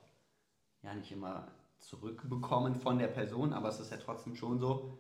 ja 0.83 0.95
nicht 0.95 1.13
immer 1.13 1.49
zurückbekommen 1.79 2.75
von 2.75 2.99
der 2.99 3.09
Person, 3.09 3.53
aber 3.53 3.69
es 3.69 3.81
ist 3.81 3.91
ja 3.91 3.99
trotzdem 3.99 4.35
schon 4.35 4.59
so, 4.59 4.99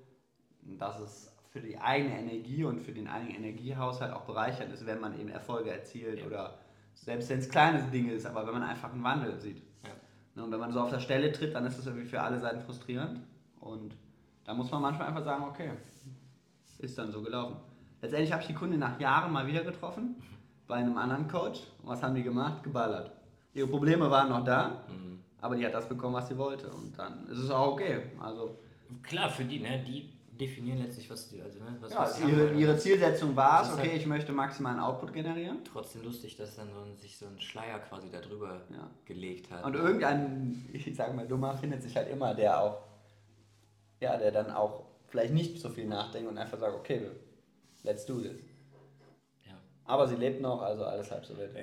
dass 0.62 1.00
es 1.00 1.32
für 1.50 1.60
die 1.60 1.78
eigene 1.78 2.18
Energie 2.18 2.64
und 2.64 2.80
für 2.80 2.92
den 2.92 3.08
eigenen 3.08 3.36
Energiehaushalt 3.36 4.12
auch 4.12 4.22
bereichernd 4.22 4.72
ist, 4.72 4.84
wenn 4.84 5.00
man 5.00 5.18
eben 5.18 5.30
Erfolge 5.30 5.70
erzielt 5.70 6.20
Ja. 6.20 6.26
oder 6.26 6.58
selbst 6.94 7.28
wenn 7.28 7.38
es 7.38 7.48
kleine 7.48 7.82
Dinge 7.90 8.12
ist, 8.12 8.26
aber 8.26 8.46
wenn 8.46 8.54
man 8.54 8.62
einfach 8.62 8.92
einen 8.92 9.04
Wandel 9.04 9.38
sieht. 9.38 9.62
Ne, 10.36 10.44
Und 10.44 10.52
wenn 10.52 10.60
man 10.60 10.70
so 10.72 10.80
auf 10.80 10.90
der 10.90 11.00
Stelle 11.00 11.32
tritt, 11.32 11.54
dann 11.54 11.66
ist 11.66 11.78
das 11.78 11.86
irgendwie 11.86 12.06
für 12.06 12.20
alle 12.20 12.38
Seiten 12.38 12.60
frustrierend. 12.60 13.20
Und 13.60 13.96
da 14.44 14.54
muss 14.54 14.70
man 14.70 14.82
manchmal 14.82 15.08
einfach 15.08 15.24
sagen, 15.24 15.44
okay, 15.44 15.70
ist 16.78 16.96
dann 16.98 17.10
so 17.10 17.22
gelaufen. 17.22 17.56
Letztendlich 18.00 18.30
habe 18.30 18.42
ich 18.42 18.48
die 18.48 18.54
Kundin 18.54 18.78
nach 18.78 19.00
Jahren 19.00 19.32
mal 19.32 19.46
wieder 19.46 19.64
getroffen, 19.64 20.16
bei 20.68 20.76
einem 20.76 20.96
anderen 20.96 21.26
Coach. 21.26 21.60
Und 21.82 21.88
was 21.88 22.02
haben 22.02 22.14
die 22.14 22.22
gemacht? 22.22 22.62
Geballert. 22.62 23.10
Ihre 23.54 23.66
Probleme 23.66 24.10
waren 24.10 24.28
noch 24.28 24.44
da, 24.44 24.84
aber 25.40 25.56
die 25.56 25.64
hat 25.64 25.72
das 25.72 25.88
bekommen, 25.88 26.14
was 26.14 26.28
sie 26.28 26.36
wollte. 26.36 26.68
Und 26.68 26.96
dann 26.98 27.26
ist 27.28 27.38
es 27.38 27.50
auch 27.50 27.72
okay. 27.72 28.02
Also, 28.20 28.58
Klar, 29.02 29.30
für 29.30 29.44
die, 29.44 29.58
ne, 29.58 29.82
die 29.84 30.10
definieren 30.38 30.78
letztlich, 30.78 31.08
was 31.10 31.28
die, 31.28 31.40
also, 31.42 31.58
ne, 31.60 31.76
was, 31.80 31.92
Ja, 31.92 31.98
was 32.00 32.16
sie 32.16 32.24
ihre, 32.30 32.48
haben. 32.50 32.58
ihre 32.58 32.76
Zielsetzung 32.78 33.34
war 33.36 33.62
es, 33.62 33.72
okay, 33.72 33.90
halt- 33.90 34.00
ich 34.00 34.06
möchte 34.06 34.32
maximalen 34.32 34.78
Output 34.80 35.12
generieren. 35.12 35.58
Trotzdem 35.64 36.02
lustig, 36.02 36.36
dass 36.36 36.56
dann 36.56 36.68
so 36.72 36.80
ein, 36.80 36.96
sich 36.96 37.16
so 37.16 37.26
ein 37.26 37.40
Schleier 37.40 37.78
quasi 37.80 38.10
darüber 38.10 38.60
Ja. 38.70 38.90
gelegt 39.04 39.50
hat. 39.50 39.64
Und 39.64 39.74
irgendein, 39.74 40.68
ich 40.72 40.94
sag 40.94 41.14
mal, 41.14 41.26
Dummer 41.26 41.56
findet 41.56 41.82
sich 41.82 41.96
halt 41.96 42.08
immer, 42.10 42.34
der 42.34 42.60
auch, 42.60 42.78
ja, 44.00 44.16
der 44.16 44.30
dann 44.32 44.50
auch 44.50 44.84
vielleicht 45.08 45.32
nicht 45.32 45.58
so 45.60 45.68
viel 45.70 45.86
nachdenkt 45.86 46.28
und 46.28 46.36
einfach 46.38 46.58
sagt, 46.58 46.74
okay, 46.74 47.02
let's 47.82 48.04
do 48.06 48.20
this. 48.20 48.40
ja. 49.46 49.54
Aber 49.84 50.06
sie 50.06 50.16
lebt 50.16 50.40
noch, 50.40 50.60
also 50.62 50.84
alles 50.84 51.10
halb 51.10 51.24
so 51.24 51.34
wild. 51.36 51.54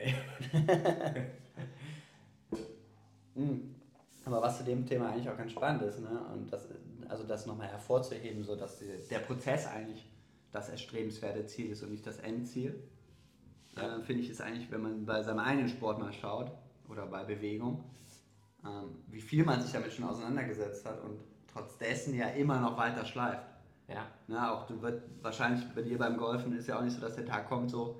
Mm. 3.36 3.60
Aber 4.26 4.42
was 4.42 4.58
zu 4.60 4.64
dem 4.64 4.86
Thema 4.86 5.10
eigentlich 5.10 5.30
auch 5.30 5.36
ganz 5.38 5.52
spannend 5.52 5.82
ist, 5.84 6.00
ne? 6.00 6.18
und 6.34 6.52
das, 6.52 6.70
also 7.10 7.24
das 7.24 7.46
nochmal 7.46 7.68
hervorzuheben, 7.68 8.44
so 8.44 8.56
dass 8.56 8.80
die, 8.80 8.88
der 9.10 9.20
Prozess 9.20 9.68
eigentlich 9.68 10.10
das 10.52 10.70
erstrebenswerte 10.70 11.46
Ziel 11.46 11.72
ist 11.72 11.84
und 11.84 11.92
nicht 11.92 12.06
das 12.06 12.20
Endziel, 12.20 12.84
Ja. 13.76 13.98
äh, 13.98 14.02
finde 14.02 14.22
ich 14.24 14.30
es 14.30 14.40
eigentlich, 14.42 14.70
wenn 14.72 14.82
man 14.82 15.06
bei 15.06 15.22
seinem 15.24 15.40
eigenen 15.40 15.68
Sport 15.70 16.00
mal 16.00 16.14
schaut 16.14 16.52
oder 16.90 17.06
bei 17.08 17.24
Bewegung, 17.24 17.84
ähm, 18.64 18.96
wie 19.08 19.22
viel 19.22 19.44
man 19.46 19.62
sich 19.62 19.72
damit 19.72 19.92
schon 19.92 20.06
auseinandergesetzt 20.06 20.86
hat 20.86 21.02
und 21.04 21.20
trotz 21.52 21.78
dessen 21.78 22.16
ja 22.16 22.28
immer 22.30 22.60
noch 22.60 22.78
weiter 22.78 23.06
schleift. 23.06 23.48
Ja, 23.88 24.08
Na, 24.28 24.54
auch 24.54 24.66
du 24.66 24.82
wird 24.82 25.04
wahrscheinlich 25.22 25.66
bei 25.76 25.82
dir 25.82 25.98
beim 25.98 26.18
Golfen 26.18 26.54
ist 26.56 26.68
ja 26.68 26.78
auch 26.78 26.84
nicht 26.84 26.94
so, 26.96 27.02
dass 27.02 27.16
der 27.16 27.26
Tag 27.26 27.50
kommt 27.50 27.70
so. 27.70 28.00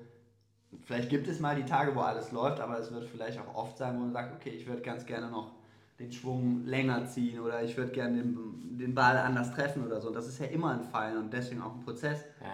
Vielleicht 0.82 1.10
gibt 1.10 1.28
es 1.28 1.40
mal 1.40 1.54
die 1.54 1.64
Tage, 1.66 1.94
wo 1.94 2.00
alles 2.00 2.32
läuft, 2.32 2.58
aber 2.60 2.78
es 2.78 2.90
wird 2.90 3.04
vielleicht 3.04 3.38
auch 3.38 3.54
oft 3.54 3.76
sein, 3.78 3.94
wo 3.96 4.00
man 4.00 4.12
sagt, 4.12 4.34
okay, 4.34 4.50
ich 4.50 4.66
würde 4.66 4.80
ganz 4.82 5.04
gerne 5.06 5.28
noch 5.30 5.52
den 5.98 6.12
Schwung 6.12 6.64
länger 6.66 7.06
ziehen 7.06 7.38
oder 7.40 7.62
ich 7.62 7.76
würde 7.76 7.92
gerne 7.92 8.18
den, 8.18 8.78
den 8.78 8.94
Ball 8.94 9.16
anders 9.16 9.52
treffen 9.54 9.84
oder 9.86 10.00
so. 10.00 10.10
Das 10.10 10.26
ist 10.26 10.38
ja 10.40 10.46
immer 10.46 10.72
ein 10.72 10.82
Fallen 10.82 11.18
und 11.18 11.32
deswegen 11.32 11.62
auch 11.62 11.74
ein 11.74 11.80
Prozess. 11.80 12.24
ja. 12.40 12.52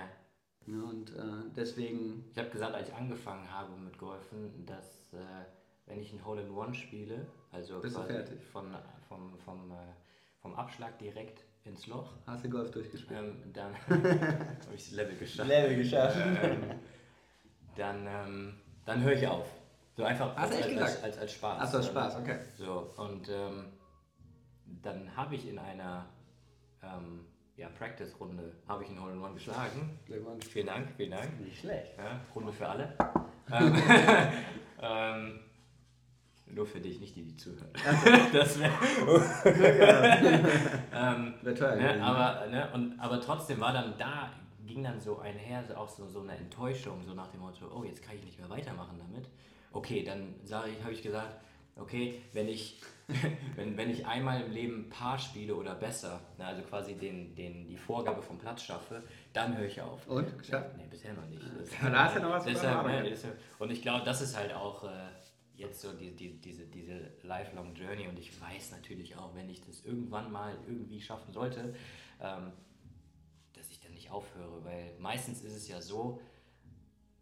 Ja, 0.67 0.75
und 0.85 1.11
äh, 1.17 1.23
deswegen, 1.57 2.27
Ich 2.33 2.39
habe 2.39 2.51
gesagt, 2.51 2.75
als 2.75 2.89
ich 2.89 2.95
angefangen 2.95 3.51
habe 3.51 3.75
mit 3.77 3.97
Golfen, 3.99 4.65
dass 4.67 5.13
äh, 5.15 5.17
wenn 5.87 5.99
ich 5.99 6.13
ein 6.13 6.25
Hole-in-One 6.25 6.75
spiele, 6.75 7.27
also 7.51 7.81
Bist 7.81 7.97
quasi 7.97 8.13
von, 8.53 8.67
vom, 9.09 9.37
vom, 9.39 9.71
äh, 9.73 9.75
vom 10.41 10.55
Abschlag 10.55 10.99
direkt 10.99 11.45
ins 11.65 11.87
Loch, 11.87 12.13
hast 12.27 12.45
du 12.45 12.51
Golf 12.51 12.71
durchgespielt. 12.71 13.19
ähm, 13.19 13.37
dann 13.53 13.75
habe 13.89 14.75
ich 14.77 14.85
das 14.85 14.93
Level 14.93 15.17
geschafft. 15.17 15.49
Level 15.49 15.77
geschafft. 15.77 16.19
Ähm, 16.43 16.63
dann 17.77 18.07
ähm, 18.07 18.55
dann 18.85 19.03
höre 19.03 19.15
ich 19.15 19.27
auf. 19.27 19.47
So 20.01 20.07
einfach 20.07 20.35
Hast 20.35 20.55
echt 20.55 20.65
als, 20.65 20.73
gesagt? 20.73 20.91
als, 20.91 21.05
als, 21.05 21.19
als 21.19 21.33
Spaß. 21.35 21.59
Ach 21.61 21.71
so, 21.71 21.77
Ähm, 21.77 21.85
Spaß, 21.85 22.17
okay. 22.17 22.39
So, 22.57 22.91
und 22.97 23.29
ähm, 23.29 23.65
dann 24.83 25.15
habe 25.15 25.35
ich 25.35 25.47
in 25.47 25.59
einer 25.59 26.07
ähm, 26.83 27.27
ja, 27.57 27.69
Practice-Runde 27.69 28.51
habe 28.67 28.83
ich 28.83 28.89
einen 28.89 29.03
Hole-in-One 29.03 29.35
geschlagen. 29.35 29.99
Glückwunsch. 30.07 30.47
Vielen 30.47 30.69
Dank, 30.69 30.89
vielen 30.97 31.11
Dank. 31.11 31.39
Nicht 31.39 31.61
schlecht. 31.61 31.99
Ja, 31.99 32.19
Runde 32.35 32.51
für 32.51 32.67
alle. 32.67 32.95
ähm, 33.53 33.83
ähm, 34.81 35.41
nur 36.47 36.65
für 36.67 36.81
dich, 36.81 36.99
nicht 36.99 37.15
die, 37.15 37.25
die 37.25 37.37
zuhören. 37.37 37.69
das 38.33 38.59
wäre. 38.59 38.73
ähm, 40.95 41.35
Wäre 41.43 41.55
teuer 41.55 41.77
ne, 41.77 42.03
aber, 42.03 42.47
ne, 42.47 42.71
und, 42.73 42.99
aber 42.99 43.21
trotzdem 43.21 43.61
war 43.61 43.75
dann 43.75 43.93
da, 43.99 44.31
ging 44.67 44.83
dann 44.83 44.99
so 44.99 45.19
einher, 45.19 45.63
so 45.63 45.75
auch 45.75 45.91
so, 45.91 46.09
so 46.09 46.23
eine 46.23 46.39
Enttäuschung, 46.39 47.05
so 47.05 47.13
nach 47.13 47.29
dem 47.29 47.41
Motto, 47.41 47.67
oh, 47.71 47.85
jetzt 47.85 48.03
kann 48.03 48.17
ich 48.17 48.25
nicht 48.25 48.39
mehr 48.39 48.49
weitermachen 48.49 48.99
damit. 48.99 49.29
Okay, 49.73 50.03
dann 50.03 50.35
sage 50.45 50.71
ich, 50.71 50.83
habe 50.83 50.93
ich 50.93 51.03
gesagt, 51.03 51.41
okay, 51.77 52.23
wenn 52.33 52.49
ich, 52.49 52.81
wenn, 53.57 53.77
wenn 53.77 53.91
ich 53.91 54.07
einmal 54.07 54.43
im 54.43 54.53
Leben 54.53 54.89
Paar 54.89 55.19
spiele 55.19 55.55
oder 55.55 55.75
besser, 55.75 56.21
ne, 56.39 56.47
also 56.47 56.63
quasi 56.63 56.95
den, 56.95 57.35
den, 57.35 57.67
die 57.67 57.77
Vorgabe 57.77 58.23
vom 58.23 58.39
Platz 58.39 58.63
schaffe, 58.63 59.03
dann 59.33 59.57
höre 59.57 59.67
ich 59.67 59.81
auf. 59.81 60.07
Und? 60.07 60.39
Geschafft? 60.39 60.77
Nee, 60.77 60.87
bisher 60.89 61.15
noch 61.15 61.27
nicht. 61.27 61.43
Ja, 61.83 61.91
da 61.91 62.05
hast 62.05 62.17
du 62.17 62.21
noch 62.21 62.31
was 62.31 62.45
Deshalb, 62.45 62.87
ne, 62.87 63.03
deshalb, 63.03 63.39
und 63.59 63.71
ich 63.71 63.83
glaube, 63.83 64.05
das 64.05 64.21
ist 64.21 64.37
halt 64.37 64.53
auch 64.53 64.85
äh, 64.85 65.09
jetzt 65.57 65.81
so 65.81 65.93
die, 65.93 66.15
die, 66.17 66.41
diese, 66.41 66.67
diese 66.67 67.13
lifelong 67.23 67.75
Journey 67.75 68.09
und 68.09 68.19
ich 68.19 68.41
weiß 68.41 68.73
natürlich 68.73 69.17
auch, 69.17 69.35
wenn 69.35 69.49
ich 69.49 69.61
das 69.61 69.85
irgendwann 69.85 70.33
mal 70.33 70.57
irgendwie 70.67 71.01
schaffen 71.01 71.33
sollte, 71.33 71.75
ähm, 72.21 72.53
dass 73.53 73.71
ich 73.71 73.81
dann 73.81 73.93
nicht 73.93 74.11
aufhöre, 74.11 74.65
weil 74.65 74.95
meistens 74.99 75.43
ist 75.43 75.55
es 75.55 75.69
ja 75.69 75.81
so, 75.83 76.21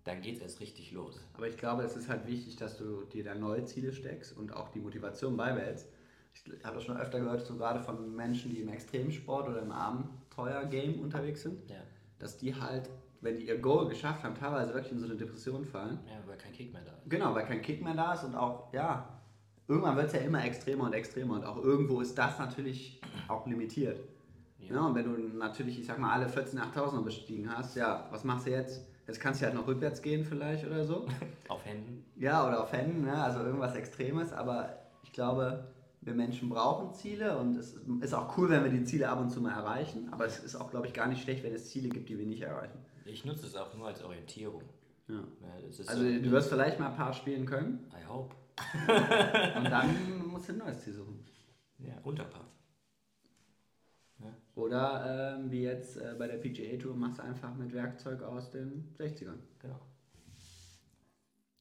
dann 0.09 0.21
geht 0.23 0.37
es 0.37 0.43
erst 0.43 0.61
richtig 0.61 0.93
los. 0.93 1.21
Aber 1.35 1.47
ich 1.47 1.57
glaube, 1.57 1.83
es 1.83 1.97
ist 1.97 2.09
halt 2.09 2.27
wichtig, 2.27 2.57
dass 2.57 2.77
du 2.79 3.05
dir 3.05 3.25
da 3.25 3.35
neue 3.35 3.65
Ziele 3.65 3.93
steckst 3.93 4.37
und 4.37 4.53
auch 4.53 4.69
die 4.71 4.81
Motivation 4.81 5.37
beibehältst. 5.37 5.87
Ich 6.33 6.65
habe 6.65 6.77
das 6.77 6.85
schon 6.85 6.97
öfter 6.97 7.21
gehört, 7.21 7.45
so 7.45 7.57
gerade 7.57 7.81
von 7.81 8.15
Menschen, 8.15 8.51
die 8.51 8.61
im 8.61 8.69
Extremsport 8.69 9.49
oder 9.49 9.63
im 9.63 9.73
Abenteuer-Game 9.73 11.01
unterwegs 11.01 11.43
sind, 11.43 11.69
Ja, 11.71 11.77
dass 12.19 12.37
die 12.39 12.55
halt, 12.55 12.89
wenn 13.21 13.37
die 13.37 13.47
ihr 13.49 13.59
Goal 13.59 13.89
geschafft 13.89 14.23
haben, 14.23 14.35
teilweise 14.35 14.73
wirklich 14.75 14.93
in 14.93 14.99
so 15.01 15.07
eine 15.07 15.17
Depression 15.17 15.65
fallen. 15.65 15.99
ja 16.07 16.17
weil 16.27 16.37
kein 16.39 16.53
Kick 16.53 16.73
mehr 16.73 16.83
da 16.85 16.93
ist. 16.93 17.09
Genau, 17.11 17.35
weil 17.35 17.45
kein 17.47 17.61
Kick 17.63 17.83
mehr 17.83 17.95
da 17.95 18.15
ist 18.15 18.25
und 18.25 18.35
auch, 18.35 18.73
ja, 18.73 19.21
irgendwann 19.67 19.97
wird 19.97 20.07
es 20.07 20.13
ja 20.13 20.21
immer 20.21 20.45
extremer 20.45 20.85
und 20.85 20.93
extremer 20.93 21.35
und 21.35 21.45
auch 21.45 21.63
irgendwo 21.63 22.01
ist 22.01 22.17
das 22.17 22.39
natürlich 22.39 23.01
auch 23.27 23.47
limitiert. 23.47 23.99
Ja. 24.61 24.75
Ja. 24.75 24.87
und 24.87 24.95
wenn 24.95 25.05
du 25.05 25.37
natürlich, 25.39 25.81
ich 25.81 25.87
sag 25.87 25.99
mal, 25.99 26.13
alle 26.13 26.29
14 26.29 26.59
8000er 26.59 27.03
bestiegen 27.03 27.49
hast, 27.55 27.77
ja, 27.77 28.07
was 28.11 28.23
machst 28.25 28.47
du 28.47 28.51
jetzt? 28.51 28.87
Jetzt 29.09 29.21
kannst 29.21 29.41
du 29.41 29.47
halt 29.47 29.55
noch 29.55 29.67
rückwärts 29.67 30.03
gehen 30.03 30.23
vielleicht 30.23 30.67
oder 30.67 30.85
so. 30.85 31.07
Auf 31.49 31.65
Händen. 31.65 32.05
Ja, 32.17 32.47
oder 32.47 32.63
auf 32.63 32.73
Händen, 32.73 33.03
ne? 33.03 33.15
also 33.15 33.41
irgendwas 33.41 33.75
Extremes, 33.75 34.33
aber 34.33 34.77
ich 35.03 35.13
glaube, 35.13 35.73
wir 36.03 36.13
Menschen 36.13 36.51
brauchen 36.51 36.93
Ziele 36.93 37.39
und 37.39 37.57
es 37.57 37.75
ist 38.01 38.13
auch 38.13 38.37
cool, 38.37 38.51
wenn 38.51 38.65
wir 38.65 38.71
die 38.71 38.85
Ziele 38.85 39.09
ab 39.09 39.19
und 39.21 39.31
zu 39.31 39.41
mal 39.41 39.53
erreichen, 39.53 40.09
aber 40.11 40.27
es 40.27 40.41
ist 40.41 40.57
auch, 40.57 40.71
glaube 40.71 40.89
ich, 40.89 40.93
gar 40.93 41.07
nicht 41.07 41.23
schlecht, 41.23 41.43
wenn 41.43 41.55
es 41.55 41.71
Ziele 41.71 41.89
gibt, 41.89 42.11
die 42.11 42.19
wir 42.19 42.27
nicht 42.27 42.43
erreichen. 42.43 42.79
Ich 43.07 43.25
nutze 43.25 43.47
es 43.47 43.57
auch 43.57 43.73
nur 43.75 43.87
als 43.87 44.05
Orientierung. 44.05 44.63
Ja. 45.09 45.25
Also 45.87 46.03
so, 46.03 46.03
du 46.03 46.31
wirst 46.31 46.51
vielleicht 46.51 46.79
mal 46.79 46.91
ein 46.91 46.97
paar 46.97 47.15
spielen 47.15 47.47
können 47.47 47.87
I 47.93 48.07
hope. 48.07 48.35
und 49.57 49.71
dann 49.71 50.29
musst 50.29 50.51
du 50.51 50.53
ein 50.53 50.59
neues 50.59 50.81
Ziel 50.81 50.93
suchen. 50.93 51.25
Ja, 51.79 51.95
Unterpaar. 52.03 52.45
Oder 54.59 55.37
ähm, 55.39 55.53
wie 55.53 55.63
jetzt 55.63 55.99
äh, 55.99 56.17
bei 56.19 56.27
der 56.27 56.39
PGA 56.39 56.77
Tour, 56.79 56.97
machst 56.97 57.19
du 57.19 57.23
einfach 57.23 57.55
mit 57.55 57.73
Werkzeug 57.73 58.21
aus 58.25 58.51
den 58.51 58.93
60ern. 58.99 59.39
Genau. 59.61 59.81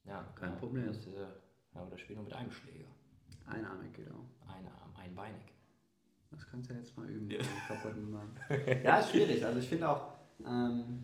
Ja, 0.05 0.23
Kein 0.33 0.49
genau. 0.49 0.59
Problem. 0.59 0.87
Das, 0.87 1.05
äh, 1.05 1.11
ja, 1.75 1.85
oder 1.85 1.95
spielen 1.95 2.19
wir 2.19 2.23
mit 2.23 2.33
einem 2.33 2.51
Schläger. 2.51 2.87
Einarmig 3.45 3.93
geht 3.93 4.09
auch. 4.09 4.25
Ein 4.47 4.65
Arm, 4.65 4.95
einbeinig. 4.95 5.53
Das 6.31 6.47
kannst 6.47 6.71
du 6.71 6.73
ja 6.73 6.79
jetzt 6.79 6.97
mal 6.97 7.07
üben. 7.07 7.29
Ja. 7.29 7.37
ja, 8.83 8.97
ist 8.97 9.11
schwierig. 9.11 9.45
Also 9.45 9.59
ich 9.59 9.69
finde 9.69 9.89
auch 9.89 10.13
ähm, 10.43 11.03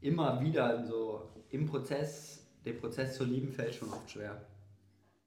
immer 0.00 0.40
wieder 0.40 0.84
so 0.84 1.30
im 1.50 1.66
Prozess, 1.66 2.50
den 2.64 2.76
Prozess 2.80 3.14
zu 3.14 3.24
lieben, 3.24 3.52
fällt 3.52 3.76
schon 3.76 3.90
oft 3.90 4.10
schwer. 4.10 4.44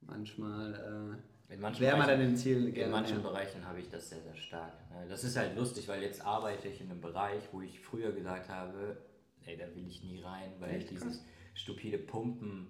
Manchmal 0.02 1.22
In 1.54 1.60
manchen 1.62 1.82
wäre 1.82 1.96
Bereichen- 1.98 2.10
dann 2.20 2.20
den 2.30 2.36
Ziel 2.38 2.68
In 2.68 2.74
gerne 2.74 2.92
manchen 2.92 3.18
näher. 3.18 3.24
Bereichen 3.30 3.66
habe 3.66 3.80
ich 3.80 3.88
das 3.90 4.10
sehr, 4.10 4.22
sehr 4.22 4.36
stark. 4.36 4.74
Äh, 4.92 5.08
Das 5.08 5.24
ist 5.24 5.38
halt 5.38 5.56
lustig, 5.56 5.88
weil 5.88 6.02
jetzt 6.02 6.26
arbeite 6.26 6.68
ich 6.68 6.82
in 6.82 6.90
einem 6.90 7.00
Bereich, 7.02 7.44
wo 7.52 7.62
ich 7.62 7.80
früher 7.80 8.12
gesagt 8.12 8.50
habe, 8.50 8.98
ey, 9.46 9.56
da 9.56 9.66
will 9.76 9.88
ich 9.88 10.04
nie 10.04 10.20
rein, 10.22 10.52
weil 10.60 10.76
Echt? 10.78 10.90
dieses 10.90 11.22
stupide 11.54 12.00
Pumpen, 12.00 12.70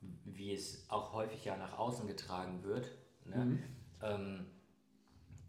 wie 0.00 0.52
es 0.52 0.84
auch 0.90 1.12
häufig 1.14 1.44
ja 1.46 1.56
nach 1.56 1.78
außen 1.78 2.06
getragen 2.06 2.62
wird, 2.64 2.90
ne, 3.24 3.36
Mhm. 3.44 3.62
ähm, 4.02 4.46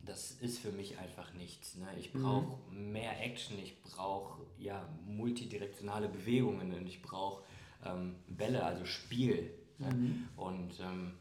das 0.03 0.31
ist 0.31 0.59
für 0.59 0.71
mich 0.71 0.97
einfach 0.99 1.33
nichts. 1.33 1.75
Ne? 1.75 1.87
Ich 1.99 2.13
Mhm. 2.13 2.21
brauche 2.23 2.71
mehr 2.71 3.21
Action, 3.23 3.59
ich 3.59 3.81
brauche 3.83 4.41
ja 4.57 4.87
multidirektionale 5.05 6.07
Bewegungen 6.09 6.73
und 6.73 6.87
ich 6.87 7.01
brauche 7.01 7.43
ähm, 7.83 8.15
Bälle, 8.27 8.63
also 8.63 8.85
Spiel. 8.85 9.53
Ne? 9.79 9.91
Mhm. 9.93 10.27
Und 10.37 10.79
ähm, 10.79 11.13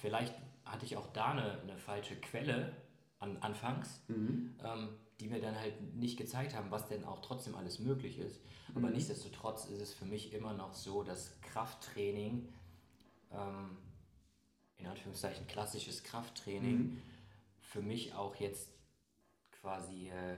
vielleicht 0.00 0.34
hatte 0.64 0.84
ich 0.84 0.96
auch 0.96 1.06
da 1.12 1.32
eine, 1.32 1.60
eine 1.60 1.78
falsche 1.78 2.16
Quelle 2.16 2.74
an, 3.18 3.36
anfangs, 3.38 4.00
Mhm. 4.08 4.54
ähm, 4.62 4.88
die 5.20 5.28
mir 5.28 5.40
dann 5.40 5.56
halt 5.58 5.94
nicht 5.94 6.18
gezeigt 6.18 6.54
haben, 6.54 6.70
was 6.70 6.88
denn 6.88 7.04
auch 7.04 7.22
trotzdem 7.22 7.54
alles 7.54 7.78
möglich 7.78 8.18
ist. 8.18 8.40
Aber 8.74 8.88
Mhm. 8.88 8.94
nichtsdestotrotz 8.94 9.66
ist 9.66 9.80
es 9.80 9.94
für 9.94 10.04
mich 10.04 10.32
immer 10.32 10.52
noch 10.52 10.74
so, 10.74 11.02
dass 11.02 11.40
Krafttraining, 11.40 12.52
ähm, 13.32 13.78
in 14.76 14.86
Anführungszeichen 14.86 15.46
klassisches 15.46 16.02
Krafttraining, 16.04 16.78
Mhm. 16.78 17.02
für 17.60 17.80
mich 17.80 18.14
auch 18.14 18.34
jetzt 18.36 18.68
quasi 19.52 20.10
äh, 20.10 20.36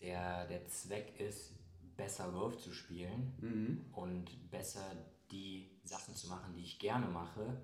der, 0.00 0.46
der 0.46 0.66
Zweck 0.68 1.18
ist, 1.18 1.54
besser 1.96 2.30
Golf 2.30 2.58
zu 2.58 2.72
spielen 2.72 3.32
Mhm. 3.40 3.84
und 3.92 4.50
besser 4.50 4.84
die 5.32 5.68
Sachen 5.82 6.14
zu 6.14 6.28
machen, 6.28 6.54
die 6.54 6.62
ich 6.62 6.78
gerne 6.78 7.06
mache 7.08 7.60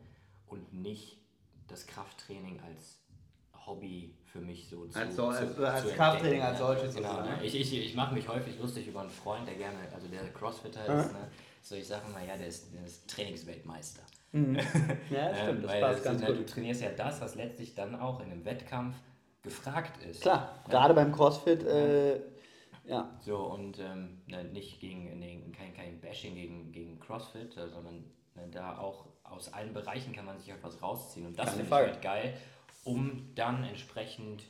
und 0.47 0.73
nicht 0.73 1.19
das 1.69 1.87
Krafttraining 1.87 2.61
als 2.61 3.01
Hobby 3.67 4.15
für 4.27 4.41
mich 4.41 4.69
so 4.69 4.87
zu 4.87 4.99
Als 4.99 5.17
so- 5.17 5.27
als- 5.29 5.55
zu, 5.57 5.67
als 5.67 5.83
zu 5.89 5.95
Krafttraining 5.95 6.43
als 6.43 6.59
ja. 6.59 6.67
solches 6.67 6.95
Genau, 6.95 7.09
sozusagen. 7.15 7.41
ne? 7.41 7.45
Ich, 7.47 7.55
ich, 7.59 7.73
ich 7.87 7.95
mache 7.95 8.15
mich 8.15 8.29
häufig 8.29 8.59
lustig 8.59 8.87
über 8.89 9.01
einen 9.01 9.11
Freund, 9.11 9.47
der 9.49 9.55
gerne, 9.55 9.79
also 9.95 10.07
der 10.09 10.31
Crossfitter 10.33 10.87
Ja. 10.87 11.01
ist, 11.01 11.13
ne? 11.13 11.29
so 11.63 11.75
ich 11.77 11.87
sage 11.87 12.03
immer, 12.09 12.23
ja, 12.23 12.37
der 12.37 12.49
ist, 12.49 12.75
der 12.75 12.85
ist 12.85 13.09
Trainingsweltmeister. 13.09 14.03
Mhm. 14.33 14.57
Ja, 15.11 15.35
stimmt, 15.35 15.65
das 15.65 15.71
weil 15.71 15.81
passt 15.81 15.99
es 15.99 16.05
ganz 16.05 16.21
ne, 16.21 16.27
gut. 16.27 16.39
Du 16.41 16.47
trainierst 16.47 16.83
ja 16.83 16.91
das, 16.91 17.21
was 17.21 17.37
letztlich 17.37 17.75
dann 17.75 17.95
auch 17.95 18.21
in 18.21 18.31
einem 18.33 18.45
Wettkampf 18.45 18.97
gefragt 19.43 20.03
ist. 20.05 20.21
Klar, 20.23 20.63
gerade 20.69 20.93
beim 20.93 21.13
CrossFit, 21.13 21.63
äh, 21.63 22.17
ja. 22.87 23.19
So, 23.25 23.37
und 23.47 23.79
ähm, 23.79 24.21
ne, 24.27 24.45
nicht 24.45 24.81
gegen, 24.81 25.19
nee, 25.19 25.41
kein, 25.57 25.73
kein 25.75 26.01
Bashing 26.01 26.35
gegen, 26.35 26.71
gegen 26.73 27.01
CrossFit, 27.01 27.53
sondern 27.55 27.95
ne, 27.95 28.05
da 28.51 28.79
auch 28.79 29.07
aus 29.23 29.53
allen 29.53 29.73
Bereichen 29.73 30.13
kann 30.13 30.25
man 30.25 30.39
sich 30.39 30.49
etwas 30.49 30.81
rausziehen. 30.83 31.27
Und 31.27 31.39
das 31.39 31.51
finde 31.51 31.65
ich 31.65 31.71
halt 31.71 32.03
geil, 32.03 32.37
um 32.85 33.35
dann 33.35 33.65
entsprechend, 33.65 34.45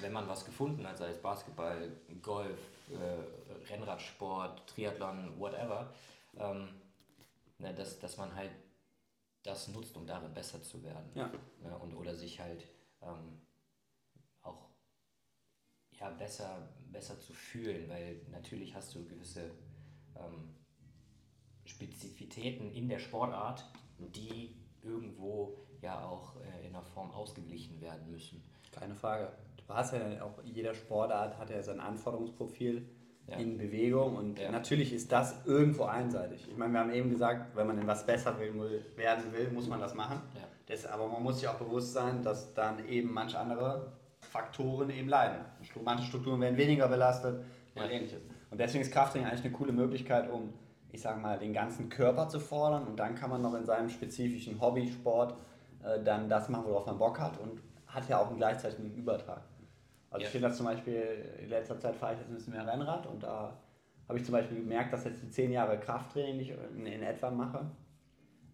wenn 0.00 0.12
man 0.12 0.28
was 0.28 0.44
gefunden 0.44 0.86
hat, 0.86 0.98
sei 0.98 1.10
es 1.10 1.20
Basketball, 1.20 1.90
Golf, 2.22 2.58
äh, 2.90 3.72
Rennradsport, 3.72 4.68
Triathlon, 4.68 5.38
whatever, 5.38 5.92
ähm, 6.36 6.68
ne, 7.58 7.74
dass, 7.74 7.98
dass 7.98 8.16
man 8.16 8.34
halt 8.34 8.50
das 9.42 9.68
nutzt, 9.68 9.96
um 9.96 10.06
darin 10.06 10.32
besser 10.34 10.62
zu 10.62 10.82
werden. 10.82 11.10
Ja. 11.14 11.30
Ne, 11.62 11.76
und, 11.78 11.94
oder 11.94 12.14
sich 12.14 12.38
halt 12.40 12.66
ähm, 13.02 13.40
auch 14.42 14.68
ja, 15.92 16.10
besser, 16.10 16.68
besser 16.90 17.18
zu 17.18 17.32
fühlen, 17.32 17.88
weil 17.88 18.20
natürlich 18.30 18.74
hast 18.74 18.94
du 18.94 19.04
gewisse 19.04 19.50
ähm, 20.16 20.54
Spezifitäten 21.68 22.70
in 22.72 22.88
der 22.88 22.98
Sportart, 22.98 23.64
die 23.98 24.54
irgendwo 24.82 25.54
ja 25.82 26.04
auch 26.04 26.34
äh, 26.36 26.66
in 26.66 26.74
einer 26.74 26.82
Form 26.82 27.10
ausgeglichen 27.10 27.80
werden 27.80 28.10
müssen. 28.10 28.42
Keine 28.72 28.94
Frage. 28.94 29.30
Du 29.66 29.74
hast 29.74 29.92
ja 29.92 30.00
auch, 30.24 30.42
jeder 30.44 30.74
Sportart 30.74 31.38
hat 31.38 31.50
ja 31.50 31.62
sein 31.62 31.80
Anforderungsprofil 31.80 32.88
Ja. 33.28 33.36
in 33.36 33.58
Bewegung 33.58 34.16
und 34.16 34.38
Ja. 34.38 34.50
natürlich 34.50 34.92
ist 34.92 35.12
das 35.12 35.44
irgendwo 35.44 35.84
einseitig. 35.84 36.46
Ich 36.48 36.56
meine, 36.56 36.72
wir 36.72 36.80
haben 36.80 36.92
eben 36.94 37.10
gesagt, 37.10 37.54
wenn 37.54 37.66
man 37.66 37.78
in 37.78 37.86
was 37.86 38.06
besser 38.06 38.38
werden 38.38 39.32
will, 39.32 39.50
muss 39.50 39.68
man 39.68 39.80
das 39.80 39.94
machen. 39.94 40.22
Ja. 40.34 40.40
Das, 40.66 40.86
aber 40.86 41.06
man 41.08 41.22
muss 41.22 41.38
sich 41.40 41.48
auch 41.48 41.56
bewusst 41.58 41.92
sein, 41.92 42.22
dass 42.22 42.54
dann 42.54 42.86
eben 42.88 43.12
manche 43.12 43.38
andere 43.38 43.92
Faktoren 44.20 44.88
eben 44.90 45.08
leiden. 45.08 45.44
Manche 45.84 46.04
Strukturen 46.06 46.40
werden 46.40 46.56
weniger 46.56 46.88
belastet 46.88 47.44
und 47.74 47.82
ähnliches. 47.90 48.20
Und 48.50 48.58
deswegen 48.58 48.82
ist 48.82 48.92
Krafttraining 48.92 49.28
eigentlich 49.28 49.44
eine 49.44 49.52
coole 49.52 49.72
Möglichkeit, 49.72 50.30
um, 50.30 50.52
ich 50.90 51.00
sage 51.02 51.20
mal, 51.20 51.38
den 51.38 51.52
ganzen 51.52 51.88
Körper 51.88 52.28
zu 52.28 52.40
fordern 52.40 52.86
und 52.86 52.96
dann 52.98 53.14
kann 53.14 53.30
man 53.30 53.42
noch 53.42 53.54
in 53.54 53.64
seinem 53.64 53.88
spezifischen 53.88 54.60
Hobbysport 54.60 55.34
äh, 55.84 56.02
dann 56.02 56.28
das 56.28 56.48
machen, 56.48 56.64
worauf 56.66 56.86
man 56.86 56.98
Bock 56.98 57.20
hat 57.20 57.38
und 57.38 57.60
hat 57.86 58.08
ja 58.08 58.18
auch 58.18 58.28
einen 58.28 58.36
gleichzeitigen 58.38 58.94
Übertrag. 58.94 59.42
Also 60.10 60.22
Ja. 60.22 60.26
ich 60.26 60.32
finde 60.32 60.48
das 60.48 60.56
zum 60.56 60.66
Beispiel, 60.66 61.24
in 61.42 61.48
letzter 61.50 61.78
Zeit 61.78 61.96
fahre 61.96 62.14
ich 62.14 62.20
jetzt 62.20 62.28
ein 62.30 62.34
bisschen 62.34 62.54
mehr 62.54 62.66
Rennrad 62.66 63.06
und 63.06 63.22
da 63.22 63.52
habe 64.08 64.18
ich 64.18 64.24
zum 64.24 64.32
Beispiel 64.32 64.58
gemerkt, 64.58 64.92
dass 64.92 65.04
jetzt 65.04 65.22
die 65.22 65.30
zehn 65.30 65.52
Jahre 65.52 65.78
Krafttraining, 65.78 66.38
die 66.38 66.44
ich 66.44 66.54
in, 66.74 66.86
in 66.86 67.02
etwa 67.02 67.30
mache, 67.30 67.66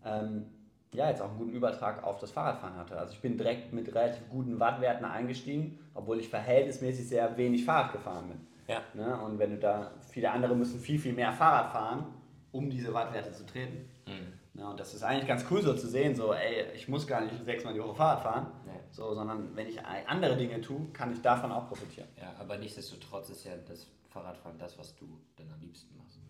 ähm, 0.04 0.46
ja, 0.92 1.08
jetzt 1.10 1.22
auch 1.22 1.28
einen 1.30 1.38
guten 1.38 1.52
Übertrag 1.52 2.04
auf 2.04 2.18
das 2.18 2.30
Fahrradfahren 2.30 2.76
hatte. 2.76 2.96
Also 2.96 3.12
ich 3.14 3.20
bin 3.20 3.36
direkt 3.36 3.72
mit 3.72 3.92
relativ 3.94 4.28
guten 4.28 4.60
Wattwerten 4.60 5.04
eingestiegen, 5.04 5.78
obwohl 5.94 6.20
ich 6.20 6.28
verhältnismäßig 6.28 7.08
sehr 7.08 7.36
wenig 7.36 7.64
Fahrrad 7.64 7.92
gefahren 7.92 8.28
bin. 8.28 8.40
Ja. 8.68 8.80
Ne? 8.94 9.20
Und 9.20 9.38
wenn 9.38 9.50
du 9.50 9.58
da, 9.58 9.90
viele 10.10 10.30
andere 10.30 10.54
müssen 10.54 10.78
viel, 10.80 10.98
viel 10.98 11.12
mehr 11.12 11.32
Fahrrad 11.32 11.70
fahren, 11.72 12.06
um 12.54 12.70
diese 12.70 12.94
Wattwerte 12.94 13.32
zu 13.32 13.44
treten. 13.44 13.88
Mhm. 14.06 14.60
Ja, 14.60 14.70
und 14.70 14.78
das 14.78 14.94
ist 14.94 15.02
eigentlich 15.02 15.26
ganz 15.26 15.44
cool 15.50 15.60
so 15.62 15.74
zu 15.74 15.88
sehen, 15.88 16.14
so, 16.14 16.32
ey, 16.32 16.66
ich 16.74 16.88
muss 16.88 17.06
gar 17.06 17.20
nicht 17.22 17.44
sechsmal 17.44 17.74
die 17.74 17.80
Woche 17.82 17.94
Fahrrad 17.96 18.20
fahren, 18.22 18.46
Nee. 18.64 18.72
so, 18.92 19.12
sondern 19.12 19.54
wenn 19.56 19.66
ich 19.66 19.84
andere 19.84 20.36
Dinge 20.36 20.60
tue, 20.60 20.86
kann 20.92 21.12
ich 21.12 21.20
davon 21.20 21.50
auch 21.50 21.66
profitieren. 21.68 22.06
Ja, 22.16 22.32
aber 22.38 22.56
nichtsdestotrotz 22.56 23.30
ist 23.30 23.44
ja 23.44 23.52
das 23.68 23.88
Fahrradfahren 24.10 24.56
das, 24.58 24.78
was 24.78 24.94
du 24.94 25.06
dann 25.36 25.50
am 25.52 25.60
liebsten 25.60 25.96
machst. 25.98 26.20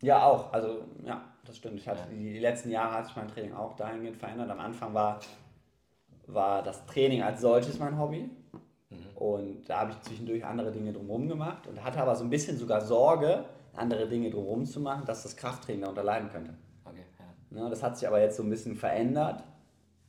Ja, 0.00 0.24
auch. 0.24 0.50
Also, 0.52 0.84
ja, 1.04 1.22
das 1.44 1.56
stimmt. 1.58 1.78
Ich 1.78 1.86
hatte 1.86 2.00
Ja. 2.00 2.06
die, 2.06 2.32
die 2.32 2.38
letzten 2.38 2.70
Jahre 2.70 2.94
hat 2.94 3.06
sich 3.06 3.16
mein 3.16 3.28
Training 3.28 3.52
auch 3.52 3.74
dahingehend 3.76 4.16
verändert. 4.16 4.48
Am 4.48 4.60
Anfang 4.60 4.94
war, 4.94 5.20
war 6.26 6.62
das 6.62 6.86
Training 6.86 7.22
als 7.22 7.40
solches 7.42 7.78
mein 7.78 7.98
Hobby. 7.98 8.30
Und 9.16 9.68
da 9.68 9.80
habe 9.80 9.90
ich 9.90 10.00
zwischendurch 10.02 10.42
andere 10.44 10.70
Dinge 10.72 10.92
drumherum 10.92 11.28
gemacht 11.28 11.66
und 11.66 11.82
hatte 11.84 12.00
aber 12.00 12.14
so 12.16 12.24
ein 12.24 12.30
bisschen 12.30 12.56
sogar 12.56 12.80
Sorge, 12.80 13.44
andere 13.78 14.08
Dinge 14.08 14.30
drumherum 14.30 14.64
zu 14.66 14.80
machen, 14.80 15.04
dass 15.06 15.22
das 15.22 15.36
Krafttraining 15.36 15.82
darunter 15.82 16.04
leiden 16.04 16.28
könnte. 16.30 16.54
Okay, 16.84 17.04
ja. 17.50 17.62
Ne, 17.62 17.70
das 17.70 17.82
hat 17.82 17.96
sich 17.98 18.06
aber 18.08 18.20
jetzt 18.20 18.36
so 18.36 18.42
ein 18.42 18.50
bisschen 18.50 18.76
verändert 18.76 19.44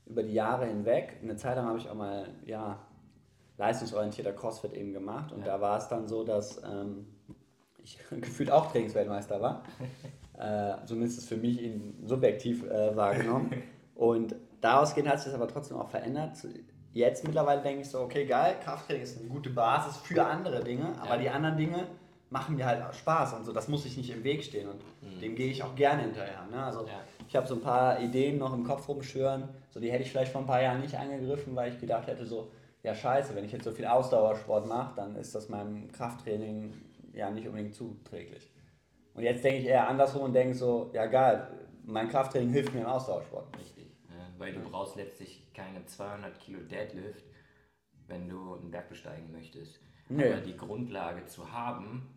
über 0.06 0.24
die 0.24 0.34
Jahre 0.34 0.66
hinweg. 0.66 1.18
Eine 1.22 1.36
Zeit 1.36 1.56
lang 1.56 1.68
habe 1.68 1.78
ich 1.78 1.90
auch 1.90 1.96
mal 1.96 2.28
ja, 2.46 2.80
leistungsorientierter 3.58 4.34
CrossFit 4.34 4.74
eben 4.74 4.94
gemacht 4.94 5.32
und 5.32 5.42
Ja. 5.42 5.46
da 5.58 5.62
war 5.62 5.78
es 5.78 5.88
dann 5.88 6.08
so, 6.08 6.24
dass 6.24 6.62
ähm, 6.64 7.08
ich 7.84 7.98
gefühlt 8.10 8.52
auch 8.52 8.72
Trainingsweltmeister 8.72 9.42
war. 9.42 9.64
äh, 10.38 10.86
zumindest 10.86 11.28
für 11.28 11.38
mich 11.38 11.62
ihn 11.62 11.96
subjektiv 12.06 12.64
äh, 12.64 12.96
wahrgenommen. 12.96 13.52
und 13.96 14.36
daraus 14.62 14.96
gehend 14.96 15.10
hat 15.10 15.20
sich 15.20 15.26
das 15.32 15.36
aber 15.36 15.48
trotzdem 15.48 15.78
auch 15.78 15.90
verändert. 15.90 16.38
Jetzt 16.92 17.24
mittlerweile 17.26 17.62
denke 17.62 17.82
ich 17.82 17.90
so, 17.90 18.00
okay, 18.02 18.26
geil, 18.26 18.56
Krafttraining 18.64 19.04
ist 19.04 19.20
eine 19.20 19.30
gute 19.30 19.52
Basis 19.52 19.98
für 19.98 20.26
andere 20.26 20.64
Dinge, 20.64 20.94
aber 21.00 21.16
Ja. 21.16 21.18
die 21.18 21.30
anderen 21.30 21.56
Dinge 21.58 21.88
machen 22.30 22.56
mir 22.56 22.66
halt 22.66 22.84
auch 22.84 22.94
Spaß 22.94 23.34
und 23.34 23.46
so, 23.46 23.52
das 23.54 23.68
muss 23.68 23.86
ich 23.86 23.98
nicht 23.98 24.10
im 24.12 24.24
Weg 24.24 24.44
stehen 24.44 24.70
und 24.70 24.82
dem 25.22 25.36
gehe 25.36 25.50
ich 25.52 25.64
auch 25.64 25.76
gerne 25.76 26.04
hinterher. 26.04 26.46
Ne? 26.52 26.64
Also 26.64 26.86
Ja. 26.86 27.02
ich 27.28 27.36
habe 27.36 27.48
so 27.48 27.56
ein 27.56 27.62
paar 27.62 28.00
Ideen 28.02 28.38
noch 28.38 28.54
im 28.54 28.64
Kopf 28.64 28.88
rumschwören, 28.88 29.50
so 29.72 29.80
die 29.80 29.92
hätte 29.92 30.04
ich 30.04 30.12
vielleicht 30.12 30.32
vor 30.32 30.42
ein 30.42 30.48
paar 30.48 30.62
Jahren 30.62 30.82
nicht 30.82 30.96
angegriffen, 30.96 31.56
weil 31.56 31.74
ich 31.74 31.80
gedacht 31.80 32.08
hätte 32.08 32.26
so, 32.26 32.52
ja 32.84 32.94
scheiße, 32.94 33.36
wenn 33.36 33.46
ich 33.46 33.52
jetzt 33.52 33.64
so 33.66 33.72
viel 33.72 33.86
Ausdauersport 33.86 34.68
mache, 34.68 34.96
dann 34.96 35.16
ist 35.16 35.34
das 35.34 35.50
meinem 35.50 35.92
Krafttraining 35.92 36.74
ja 37.14 37.30
nicht 37.32 37.48
unbedingt 37.48 37.74
zuträglich. 37.74 38.52
Und 39.16 39.24
jetzt 39.24 39.44
denke 39.44 39.60
ich 39.62 39.66
eher 39.66 39.88
andersrum 39.88 40.22
und 40.24 40.34
denke 40.34 40.54
so, 40.54 40.92
ja 40.94 41.08
geil, 41.08 41.48
mein 41.84 42.08
Krafttraining 42.10 42.52
hilft 42.52 42.74
mir 42.74 42.82
im 42.82 42.86
Ausdauersport. 42.88 43.48
Richtig. 43.58 43.88
Weil 44.38 44.54
du 44.54 44.62
brauchst 44.62 44.96
letztlich 44.96 45.52
keine 45.54 45.86
200 45.86 46.40
Kilo 46.40 46.60
Deadlift, 46.60 47.26
wenn 48.08 48.30
du 48.30 48.54
einen 48.56 48.72
Berg 48.72 48.88
besteigen 48.88 49.30
möchtest. 49.32 49.80
Nee. 50.08 50.32
Aber 50.32 50.42
die 50.42 50.56
Grundlage 50.56 51.26
zu 51.26 51.52
haben, 51.52 52.08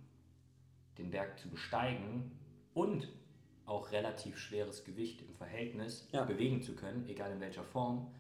den 0.99 1.11
Berg 1.11 1.39
zu 1.39 1.49
besteigen 1.49 2.31
und 2.75 3.09
auch 3.67 3.93
relativ 3.93 4.39
schweres 4.39 4.85
Gewicht 4.85 5.23
im 5.23 5.35
Verhältnis 5.35 6.09
Ja. 6.13 6.25
bewegen 6.25 6.63
zu 6.63 6.75
können, 6.75 7.07
egal 7.09 7.33
in 7.33 7.41
welcher 7.41 7.65
Form, 7.65 8.13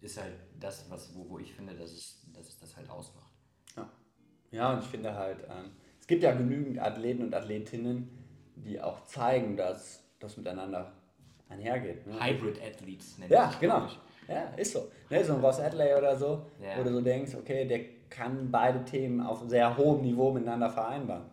ist 0.00 0.20
halt 0.20 0.34
das, 0.58 0.90
was, 0.90 1.14
wo, 1.14 1.28
wo 1.30 1.38
ich 1.38 1.52
finde, 1.54 1.74
dass 1.74 1.92
es, 1.92 2.26
dass 2.34 2.48
es 2.48 2.58
das 2.58 2.76
halt 2.76 2.88
ausmacht. 2.90 3.32
Ja, 3.76 3.88
ja 4.50 4.72
und 4.72 4.80
ich 4.80 4.86
finde 4.88 5.14
halt, 5.14 5.38
ähm, 5.44 5.70
es 6.00 6.06
gibt 6.06 6.22
ja 6.22 6.32
genügend 6.32 6.78
Athleten 6.78 7.22
und 7.22 7.34
Athletinnen, 7.34 8.10
die 8.56 8.80
auch 8.80 9.04
zeigen, 9.06 9.56
dass 9.56 10.02
das 10.18 10.36
miteinander 10.36 10.92
einhergeht. 11.48 12.06
Ne? 12.06 12.14
Hybrid 12.22 12.60
Athletes 12.62 13.18
nennt 13.18 13.30
Ja, 13.30 13.52
genau. 13.60 13.86
ich. 13.86 13.98
Ja, 14.28 14.44
ist 14.56 14.72
so. 14.72 14.90
Ne, 15.10 15.22
so 15.24 15.34
ein 15.34 15.40
Ross 15.40 15.60
Adley 15.60 15.94
oder 15.94 16.16
so, 16.16 16.46
Ja. 16.60 16.78
wo 16.78 16.82
du 16.82 16.90
so 16.92 17.00
denkst, 17.02 17.34
okay, 17.34 17.66
der 17.66 17.80
kann 18.08 18.50
beide 18.50 18.84
Themen 18.84 19.20
auf 19.20 19.42
sehr 19.48 19.76
hohem 19.76 20.02
Niveau 20.02 20.32
miteinander 20.32 20.70
vereinbaren. 20.70 21.24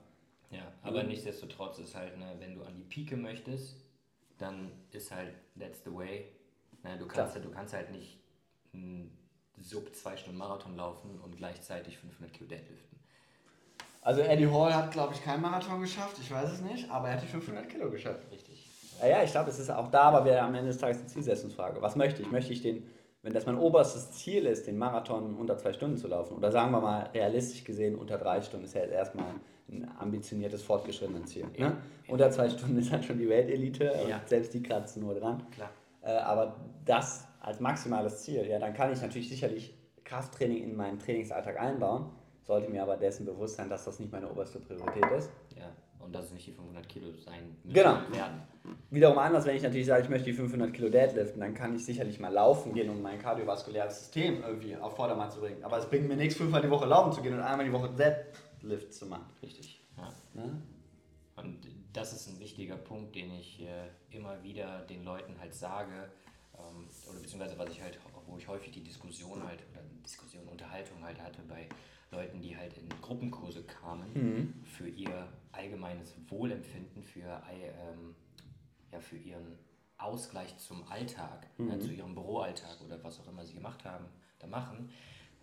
Aber 0.83 1.03
nichtsdestotrotz 1.03 1.79
ist 1.79 1.95
halt, 1.95 2.17
ne, 2.17 2.35
wenn 2.39 2.55
du 2.55 2.63
an 2.63 2.75
die 2.75 2.83
Pike 2.83 3.15
möchtest, 3.15 3.75
dann 4.37 4.71
ist 4.91 5.11
halt 5.11 5.33
that's 5.59 5.83
the 5.83 5.93
way. 5.93 6.25
Ne, 6.83 6.97
du, 6.97 7.05
kannst, 7.07 7.35
Klar. 7.35 7.45
du 7.45 7.51
kannst 7.51 7.73
halt 7.73 7.91
nicht 7.91 8.19
einen 8.73 9.17
sub 9.59 9.93
zwei 9.95 10.17
Stunden 10.17 10.39
Marathon 10.39 10.75
laufen 10.75 11.19
und 11.19 11.37
gleichzeitig 11.37 11.97
500 11.99 12.33
Kilo 12.33 12.49
Deadliften. 12.49 12.99
Also 14.01 14.21
Eddie 14.21 14.47
Hall 14.47 14.73
hat, 14.73 14.91
glaube 14.91 15.13
ich, 15.13 15.23
keinen 15.23 15.41
Marathon 15.41 15.79
geschafft, 15.79 16.17
ich 16.19 16.31
weiß 16.31 16.51
es 16.51 16.61
nicht, 16.61 16.89
aber 16.89 17.09
er 17.09 17.15
hat 17.15 17.21
die 17.21 17.27
500 17.27 17.69
Kilo 17.69 17.91
geschafft. 17.91 18.31
Richtig. 18.31 18.67
Ja, 18.99 19.07
ja, 19.07 19.23
ich 19.23 19.31
glaube, 19.31 19.51
es 19.51 19.59
ist 19.59 19.69
auch 19.69 19.91
da, 19.91 20.03
aber 20.03 20.25
wir 20.25 20.41
am 20.41 20.55
Ende 20.55 20.69
des 20.69 20.79
Tages 20.79 20.97
eine 20.97 21.07
Zielsetzungsfrage. 21.07 21.81
Was 21.81 21.95
möchte 21.95 22.23
ich? 22.23 22.31
Möchte 22.31 22.51
ich 22.51 22.63
den, 22.63 22.87
wenn 23.21 23.33
das 23.33 23.45
mein 23.45 23.57
oberstes 23.57 24.11
Ziel 24.11 24.47
ist, 24.47 24.65
den 24.65 24.77
Marathon 24.77 25.35
unter 25.35 25.57
zwei 25.57 25.73
Stunden 25.73 25.97
zu 25.97 26.07
laufen, 26.07 26.35
oder 26.35 26.51
sagen 26.51 26.71
wir 26.71 26.81
mal 26.81 27.09
realistisch 27.13 27.63
gesehen 27.63 27.95
unter 27.95 28.17
drei 28.17 28.41
Stunden, 28.41 28.65
ist 28.65 28.73
ja 28.73 28.81
jetzt 28.81 28.93
erstmal 28.93 29.35
ein 29.71 29.89
ambitioniertes, 29.99 30.63
fortgeschrittenes 30.63 31.29
Ziel. 31.31 31.45
Ne? 31.57 31.77
Unter 32.07 32.29
zwei 32.31 32.49
Stunden 32.49 32.77
ist 32.77 32.91
halt 32.91 33.05
schon 33.05 33.17
die 33.17 33.29
Weltelite 33.29 33.85
Ja. 34.07 34.17
und 34.17 34.27
selbst 34.29 34.53
die 34.53 34.61
kratzen 34.61 35.01
nur 35.03 35.15
dran. 35.15 35.43
Äh, 36.03 36.11
aber 36.11 36.55
das 36.85 37.27
als 37.39 37.59
maximales 37.59 38.21
Ziel, 38.23 38.45
ja, 38.47 38.59
dann 38.59 38.73
kann 38.73 38.91
ich 38.91 39.01
natürlich 39.01 39.29
sicherlich 39.29 39.73
Krafttraining 40.03 40.61
in 40.63 40.75
meinen 40.75 40.99
Trainingsalltag 40.99 41.59
einbauen, 41.59 42.05
sollte 42.43 42.69
mir 42.69 42.83
aber 42.83 42.97
dessen 42.97 43.25
bewusst 43.25 43.55
sein, 43.55 43.69
dass 43.69 43.85
das 43.85 43.99
nicht 43.99 44.11
meine 44.11 44.29
oberste 44.29 44.59
Priorität 44.59 45.05
ist. 45.17 45.29
Ja, 45.57 45.69
und 46.03 46.13
dass 46.13 46.25
es 46.25 46.31
nicht 46.31 46.47
die 46.47 46.51
500 46.51 46.87
Kilo 46.89 47.11
sein 47.13 47.55
müssen 47.63 47.73
Genau. 47.73 47.97
werden. 48.11 48.41
Wiederum 48.89 49.17
anders, 49.17 49.45
wenn 49.45 49.55
ich 49.55 49.63
natürlich 49.63 49.87
sage, 49.87 50.03
ich 50.03 50.09
möchte 50.09 50.25
die 50.25 50.33
500 50.33 50.73
Kilo 50.73 50.89
Deadliften, 50.89 51.39
dann 51.41 51.53
kann 51.53 51.75
ich 51.75 51.83
sicherlich 51.85 52.19
mal 52.19 52.31
laufen 52.31 52.73
gehen, 52.73 52.89
um 52.89 53.01
mein 53.01 53.19
kardiovaskuläres 53.19 53.97
System 53.99 54.43
irgendwie 54.43 54.75
auf 54.75 54.95
Vordermann 54.95 55.31
zu 55.31 55.39
bringen. 55.39 55.63
Aber 55.63 55.77
es 55.77 55.87
bringt 55.89 56.07
mir 56.07 56.15
nichts, 56.15 56.35
fünfmal 56.35 56.61
die 56.61 56.69
Woche 56.69 56.85
laufen 56.85 57.11
zu 57.13 57.21
gehen 57.21 57.33
und 57.33 57.39
einmal 57.41 57.65
die 57.65 57.71
Woche 57.73 57.89
Deadlift 57.89 58.93
zu 58.93 59.05
machen. 59.07 59.25
Richtig. 59.41 59.83
Ja. 59.97 60.13
Ne? 60.33 60.61
Und 61.37 61.67
das 61.93 62.13
ist 62.13 62.27
ein 62.29 62.39
wichtiger 62.39 62.75
Punkt, 62.75 63.15
den 63.15 63.31
ich 63.33 63.61
äh, 63.61 63.87
immer 64.15 64.41
wieder 64.43 64.81
den 64.81 65.03
Leuten 65.03 65.33
halt 65.39 65.53
sage, 65.53 66.11
ähm, 66.55 66.87
oder 67.09 67.19
beziehungsweise 67.19 67.57
was 67.57 67.69
ich 67.71 67.81
halt, 67.81 67.97
wo 68.27 68.37
ich 68.37 68.47
häufig 68.47 68.71
die 68.71 68.83
Diskussion 68.83 69.43
halt, 69.47 69.59
oder 69.71 69.81
Diskussion, 70.05 70.43
Unterhaltung 70.47 71.03
halt 71.03 71.19
hatte 71.21 71.41
bei 71.47 71.67
Leuten, 72.11 72.41
die 72.41 72.55
halt 72.57 72.77
in 72.77 72.89
Gruppenkurse 73.01 73.63
kamen, 73.63 74.63
für 74.65 74.87
ihr 74.89 75.27
allgemeines 75.51 76.13
Wohlempfinden, 76.29 77.03
für, 77.03 77.41
ähm, 77.49 78.15
ja, 78.91 78.99
für 78.99 79.17
ihren 79.17 79.57
Ausgleich 79.97 80.57
zum 80.57 80.83
Alltag, 80.89 81.47
ja, 81.57 81.79
zu 81.79 81.91
ihrem 81.91 82.13
Büroalltag 82.15 82.81
oder 82.83 83.01
was 83.03 83.19
auch 83.19 83.27
immer 83.27 83.45
sie 83.45 83.53
gemacht 83.53 83.85
haben, 83.85 84.05
da 84.39 84.47
machen. 84.47 84.89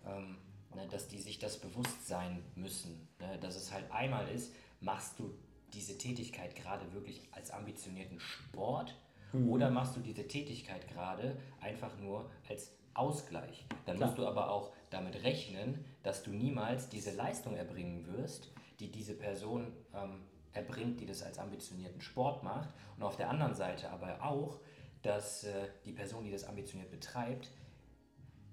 Ähm, 0.05 0.37
ne, 0.75 0.87
dass 0.89 1.07
die 1.07 1.19
sich 1.19 1.39
das 1.39 1.59
bewusst 1.59 2.07
sein 2.07 2.43
müssen. 2.55 3.07
Ne, 3.19 3.37
dass 3.39 3.55
es 3.55 3.73
halt 3.73 3.91
einmal 3.91 4.27
ist, 4.29 4.53
machst 4.81 5.17
du 5.17 5.33
diese 5.73 5.97
Tätigkeit 5.97 6.55
gerade 6.55 6.91
wirklich 6.93 7.27
als 7.31 7.51
ambitionierten 7.51 8.19
Sport 8.19 8.95
Mhm. 9.31 9.49
oder 9.49 9.69
machst 9.69 9.95
du 9.95 9.99
diese 9.99 10.27
Tätigkeit 10.27 10.87
gerade 10.87 11.37
einfach 11.61 11.95
nur 11.99 12.29
als 12.49 12.71
Ausgleich. 12.95 13.65
Dann 13.85 13.97
Klar. 13.97 14.09
musst 14.09 14.17
du 14.17 14.25
aber 14.27 14.49
auch 14.49 14.71
damit 14.89 15.23
rechnen, 15.23 15.85
dass 16.03 16.23
du 16.23 16.31
niemals 16.31 16.89
diese 16.89 17.11
Leistung 17.11 17.55
erbringen 17.55 18.05
wirst, 18.07 18.51
die 18.79 18.91
diese 18.91 19.13
Person 19.13 19.73
ähm, 19.93 20.23
erbringt, 20.53 20.99
die 20.99 21.05
das 21.05 21.23
als 21.23 21.37
ambitionierten 21.37 22.01
Sport 22.01 22.43
macht. 22.43 22.69
Und 22.97 23.03
auf 23.03 23.17
der 23.17 23.29
anderen 23.29 23.53
Seite 23.53 23.89
aber 23.89 24.23
auch, 24.23 24.59
dass 25.01 25.43
äh, 25.43 25.69
die 25.85 25.93
Person, 25.93 26.23
die 26.23 26.31
das 26.31 26.43
ambitioniert 26.43 26.91
betreibt, 26.91 27.51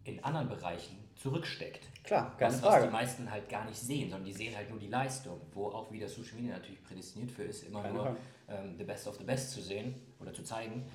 in 0.05 0.23
anderen 0.23 0.49
Bereichen 0.49 0.99
zurücksteckt. 1.17 1.89
Klar, 2.05 2.37
keine 2.37 2.55
was, 2.55 2.63
was 2.63 2.85
die 2.85 2.91
meisten 2.91 3.31
halt 3.31 3.49
gar 3.49 3.65
nicht 3.65 3.79
sehen, 3.79 4.11
sondern 4.11 4.25
die 4.25 4.33
sehen 4.33 4.55
halt 4.55 4.71
nur 4.71 4.79
die 4.79 4.87
Leistung, 4.89 5.41
wo 5.53 5.69
auch 5.69 5.91
wieder 5.91 6.09
Social 6.09 6.37
Media 6.37 6.53
natürlich 6.53 6.83
prädestiniert 6.85 7.33
für 7.33 7.43
ist, 7.43 7.65
immer 7.65 7.83
Keine 7.83 7.95
nur 7.95 8.17
ähm, 8.49 8.77
the 8.79 8.85
best 8.85 9.09
of 9.09 9.17
the 9.17 9.25
best 9.25 9.51
zu 9.51 9.61
sehen 9.61 9.95
oder 10.21 10.33
zu 10.33 10.45
zeigen. 10.45 10.87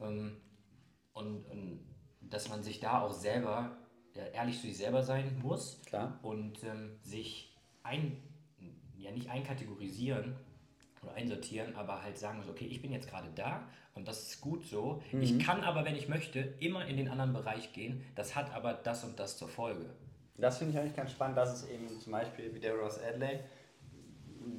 Ähm, 0.00 0.36
und, 1.14 1.46
und 1.46 1.80
dass 2.20 2.48
man 2.48 2.62
sich 2.62 2.80
da 2.80 3.02
auch 3.02 3.12
selber 3.12 3.78
ehrlich 4.34 4.56
zu 4.60 4.66
sich 4.66 4.76
selber 4.76 5.02
sein 5.02 5.24
muss 5.42 5.80
Klar. 5.86 6.18
und 6.22 6.62
ähm, 6.64 6.96
sich 7.02 7.56
ein, 7.82 8.16
ja 8.96 9.10
nicht 9.10 9.28
einkategorisieren 9.30 10.36
oder 11.02 11.14
einsortieren, 11.14 11.74
aber 11.76 12.02
halt 12.02 12.16
sagen 12.18 12.38
muss, 12.38 12.48
okay, 12.48 12.66
ich 12.66 12.80
bin 12.80 12.92
jetzt 12.92 13.08
gerade 13.08 13.28
da 13.34 13.66
und 13.94 14.06
das 14.06 14.22
ist 14.28 14.40
gut 14.40 14.64
so. 14.64 15.02
Ich 15.20 15.38
kann 15.38 15.62
aber, 15.64 15.84
wenn 15.84 15.96
ich 15.96 16.08
möchte, 16.08 16.40
immer 16.60 16.86
in 16.86 16.96
den 16.96 17.08
anderen 17.08 17.32
Bereich 17.32 17.72
gehen. 17.72 18.04
Das 18.14 18.36
hat 18.36 18.54
aber 18.54 18.72
das 18.74 19.04
und 19.04 19.18
das 19.18 19.36
zur 19.36 19.48
Folge. 19.48 19.86
Das 20.38 20.58
finde 20.58 20.72
ich 20.72 20.78
eigentlich 20.78 20.96
ganz 20.96 21.10
spannend, 21.10 21.36
dass 21.36 21.52
es 21.52 21.68
eben 21.68 21.88
zum 22.00 22.12
Beispiel 22.12 22.54
wie 22.54 22.60
der 22.60 22.74
Ross 22.74 22.98
Adley, 23.02 23.40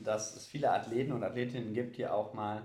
dass 0.04 0.36
es 0.36 0.46
viele 0.46 0.72
Athleten 0.72 1.12
und 1.14 1.24
Athletinnen 1.24 1.74
gibt, 1.74 1.98
die 1.98 2.06
auch 2.08 2.34
mal 2.34 2.64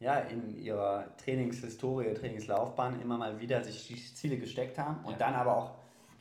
ja, 0.00 0.18
in 0.18 0.56
ihrer 0.58 1.14
Trainingshistorie, 1.18 2.14
Trainingslaufbahn 2.14 3.00
immer 3.02 3.18
mal 3.18 3.38
wieder 3.38 3.62
sich 3.62 4.16
Ziele 4.16 4.38
gesteckt 4.38 4.78
haben 4.78 5.04
und 5.04 5.12
Ja. 5.12 5.18
dann 5.18 5.34
aber 5.34 5.56
auch 5.56 5.79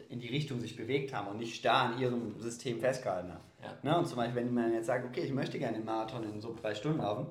in 0.09 0.19
die 0.19 0.27
Richtung 0.27 0.59
sich 0.59 0.75
bewegt 0.75 1.13
haben 1.13 1.27
und 1.27 1.37
nicht 1.37 1.55
starr 1.55 1.93
an 1.93 1.99
ihrem 1.99 2.39
System 2.39 2.79
festgehalten 2.79 3.31
haben. 3.31 3.43
Ja. 3.61 3.77
Ne? 3.83 3.97
Und 3.97 4.07
zum 4.07 4.17
Beispiel, 4.17 4.43
wenn 4.43 4.53
man 4.53 4.73
jetzt 4.73 4.87
sagt, 4.87 5.05
okay, 5.05 5.21
ich 5.21 5.31
möchte 5.31 5.59
gerne 5.59 5.77
den 5.77 5.85
Marathon 5.85 6.23
in 6.23 6.41
so 6.41 6.55
drei 6.59 6.73
Stunden 6.73 6.99
laufen, 6.99 7.27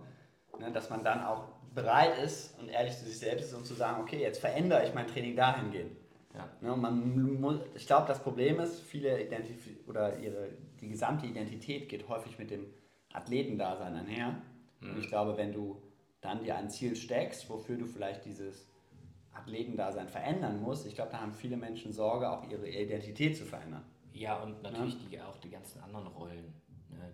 ne, 0.58 0.70
dass 0.72 0.88
man 0.88 1.02
dann 1.02 1.24
auch 1.24 1.44
bereit 1.74 2.18
ist 2.24 2.58
und 2.58 2.68
ehrlich 2.68 2.96
zu 2.96 3.04
sich 3.04 3.18
selbst 3.18 3.46
ist, 3.46 3.54
um 3.54 3.64
zu 3.64 3.74
sagen, 3.74 4.00
okay, 4.00 4.20
jetzt 4.20 4.38
verändere 4.38 4.84
ich 4.86 4.94
mein 4.94 5.06
Training 5.06 5.36
dahingehend. 5.36 5.96
Ja. 6.34 6.48
Ne, 6.60 6.76
man 6.76 7.40
muss, 7.40 7.56
ich 7.74 7.86
glaube, 7.86 8.06
das 8.06 8.22
Problem 8.22 8.60
ist, 8.60 8.80
viele 8.82 9.22
Identif 9.22 9.68
oder 9.88 10.16
ihre, 10.18 10.50
die 10.80 10.88
gesamte 10.88 11.26
Identität 11.26 11.88
geht 11.88 12.08
häufig 12.08 12.38
mit 12.38 12.50
dem 12.50 12.66
Athletendasein 13.12 13.94
einher. 13.94 14.40
Und 14.80 14.98
ich 14.98 15.08
glaube, 15.08 15.36
wenn 15.36 15.52
du 15.52 15.82
dann 16.20 16.44
dir 16.44 16.56
ein 16.56 16.70
Ziel 16.70 16.94
steckst, 16.94 17.50
wofür 17.50 17.76
du 17.76 17.86
vielleicht 17.86 18.24
dieses 18.24 18.68
Athletendasein 19.38 20.08
verändern 20.08 20.60
musst, 20.60 20.86
ich 20.86 20.94
glaube, 20.94 21.10
da 21.12 21.20
haben 21.20 21.32
viele 21.32 21.56
Menschen 21.56 21.92
Sorge, 21.92 22.30
auch 22.30 22.48
ihre 22.48 22.68
Identität 22.68 23.36
zu 23.36 23.44
verändern. 23.44 23.84
Ja, 24.12 24.42
und 24.42 24.62
natürlich 24.62 24.96
die, 25.08 25.20
auch 25.20 25.36
die 25.38 25.50
ganzen 25.50 25.80
anderen 25.80 26.06
Rollen, 26.08 26.52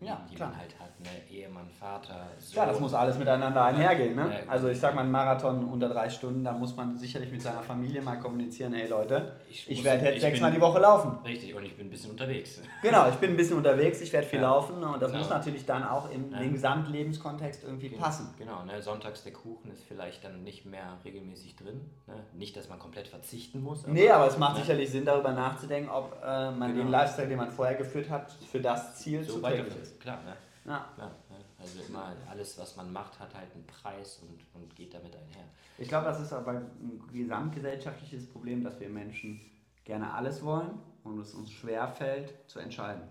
die, 0.00 0.06
Ja, 0.06 0.20
die 0.30 0.34
klar. 0.34 0.50
man 0.50 0.58
halt 0.58 0.78
hat. 0.78 1.00
Ne? 1.00 1.06
Ehemann, 1.30 1.68
Vater, 1.68 2.26
Sohn. 2.38 2.52
Klar, 2.54 2.66
das 2.66 2.80
muss 2.80 2.94
alles 2.94 3.18
miteinander 3.18 3.64
einhergehen. 3.64 4.14
Ne? 4.16 4.30
Ja, 4.44 4.50
Also 4.50 4.68
ich 4.68 4.78
sag 4.80 4.94
mal, 4.94 5.02
ein 5.02 5.10
Marathon 5.10 5.64
unter 5.64 5.88
drei 5.88 6.08
Stunden, 6.08 6.44
da 6.44 6.52
muss 6.52 6.74
man 6.76 6.96
sicherlich 6.96 7.30
mit 7.30 7.42
seiner 7.42 7.62
Familie 7.62 8.00
mal 8.02 8.18
kommunizieren, 8.18 8.72
hey 8.74 8.88
Leute, 8.88 9.32
Ich 9.50 9.70
ich, 9.70 9.84
werde 9.84 10.04
jetzt 10.06 10.20
sechsmal 10.20 10.50
die 10.52 10.60
Woche 10.60 10.78
laufen. 10.80 11.18
Richtig, 11.24 11.54
und 11.54 11.64
ich 11.64 11.76
bin 11.76 11.86
ein 11.86 11.90
bisschen 11.90 12.10
unterwegs. 12.12 12.60
Genau, 12.82 13.08
ich 13.08 13.14
bin 13.16 13.30
ein 13.30 13.36
bisschen 13.36 13.56
unterwegs, 13.56 14.00
ich 14.02 14.12
werde 14.12 14.26
viel 14.26 14.40
Ja. 14.40 14.48
laufen 14.50 14.82
und 14.82 15.00
das 15.02 15.10
Genau. 15.10 15.22
muss 15.22 15.30
natürlich 15.30 15.64
dann 15.66 15.84
auch 15.84 16.08
Ja. 16.10 16.38
den 16.38 16.52
Gesamtlebenskontext 16.52 17.64
irgendwie 17.64 17.88
passen. 17.90 18.28
Genau, 18.38 18.62
ne? 18.64 18.80
sonntags 18.82 19.22
der 19.24 19.32
Kuchen 19.32 19.70
ist 19.72 19.82
vielleicht 19.84 20.24
dann 20.24 20.42
nicht 20.44 20.64
mehr 20.66 20.98
regelmäßig 21.04 21.56
drin. 21.56 21.80
Ne? 22.06 22.14
Nicht, 22.34 22.56
dass 22.56 22.68
man 22.68 22.78
komplett 22.78 23.08
verzichten 23.08 23.62
muss. 23.62 23.86
Nee, 23.86 24.10
aber 24.10 24.26
es 24.26 24.38
macht 24.38 24.54
ne? 24.56 24.60
sicherlich 24.60 24.90
Sinn, 24.90 25.04
darüber 25.04 25.32
nachzudenken, 25.32 25.90
ob 25.90 26.16
äh, 26.24 26.50
man 26.50 26.72
Genau. 26.72 26.84
den 26.84 26.88
Lifestyle, 26.90 27.28
den 27.28 27.38
man 27.38 27.50
vorher 27.50 27.74
geführt 27.74 28.10
hat, 28.10 28.32
für 28.32 28.60
das 28.60 28.96
Ziel 28.96 29.22
so 29.24 29.34
zuträglich 29.34 29.73
ist. 29.76 30.00
Klar, 30.00 30.22
ne? 30.22 30.36
Ja. 30.64 30.88
Klar, 30.94 31.10
ne? 31.30 31.36
Also 31.58 31.80
immer 31.88 32.12
alles, 32.30 32.58
was 32.58 32.76
man 32.76 32.92
macht, 32.92 33.18
hat 33.20 33.34
halt 33.34 33.52
einen 33.54 33.66
Preis 33.66 34.20
und, 34.22 34.38
und 34.60 34.74
geht 34.74 34.94
damit 34.94 35.14
einher. 35.14 35.44
Ich 35.78 35.88
glaube, 35.88 36.06
das 36.06 36.20
ist 36.20 36.32
aber 36.32 36.52
ein 36.52 37.02
gesamtgesellschaftliches 37.12 38.28
Problem, 38.30 38.62
dass 38.62 38.78
wir 38.80 38.88
Menschen 38.88 39.40
gerne 39.84 40.12
alles 40.12 40.42
wollen 40.42 40.78
und 41.02 41.18
es 41.18 41.34
uns 41.34 41.50
schwer 41.50 41.88
fällt 41.88 42.34
zu 42.48 42.58
entscheiden. 42.58 43.02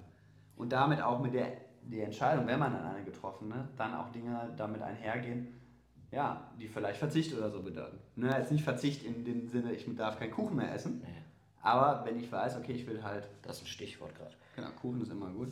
Und 0.56 0.72
damit 0.72 1.02
auch 1.02 1.20
mit 1.20 1.34
der 1.34 1.64
die 1.86 2.00
Entscheidung, 2.00 2.48
wenn 2.48 2.60
man 2.60 2.74
dann 2.74 2.86
eine 2.86 3.04
getroffen 3.04 3.54
hat, 3.54 3.68
dann 3.78 3.94
auch 3.94 4.10
Dinge 4.10 4.54
damit 4.56 4.82
einhergehen, 4.82 5.60
ja, 6.12 6.52
die 6.60 6.68
vielleicht 6.68 7.00
Verzicht 7.00 7.36
oder 7.36 7.50
so 7.50 7.62
bedeuten. 7.62 7.98
Ne, 8.16 8.30
jetzt 8.38 8.52
nicht 8.52 8.64
Verzicht 8.64 9.04
in 9.04 9.26
dem 9.26 9.48
Sinne, 9.48 9.74
ich 9.74 9.86
darf 9.96 10.20
keinen 10.20 10.32
Kuchen 10.32 10.56
mehr 10.56 10.74
essen, 10.74 11.02
Naja, 11.02 11.14
aber 11.64 12.06
wenn 12.06 12.20
ich 12.20 12.32
weiß, 12.32 12.58
okay, 12.58 12.74
ich 12.74 12.86
will 12.86 13.02
halt 13.02 13.28
das 13.42 13.58
ist 13.58 13.64
ein 13.64 13.68
Stichwort 13.68 14.14
gerade. 14.16 14.36
Genau, 14.56 14.70
Kuchen 14.80 15.02
ist 15.02 15.12
immer 15.12 15.30
gut. 15.32 15.52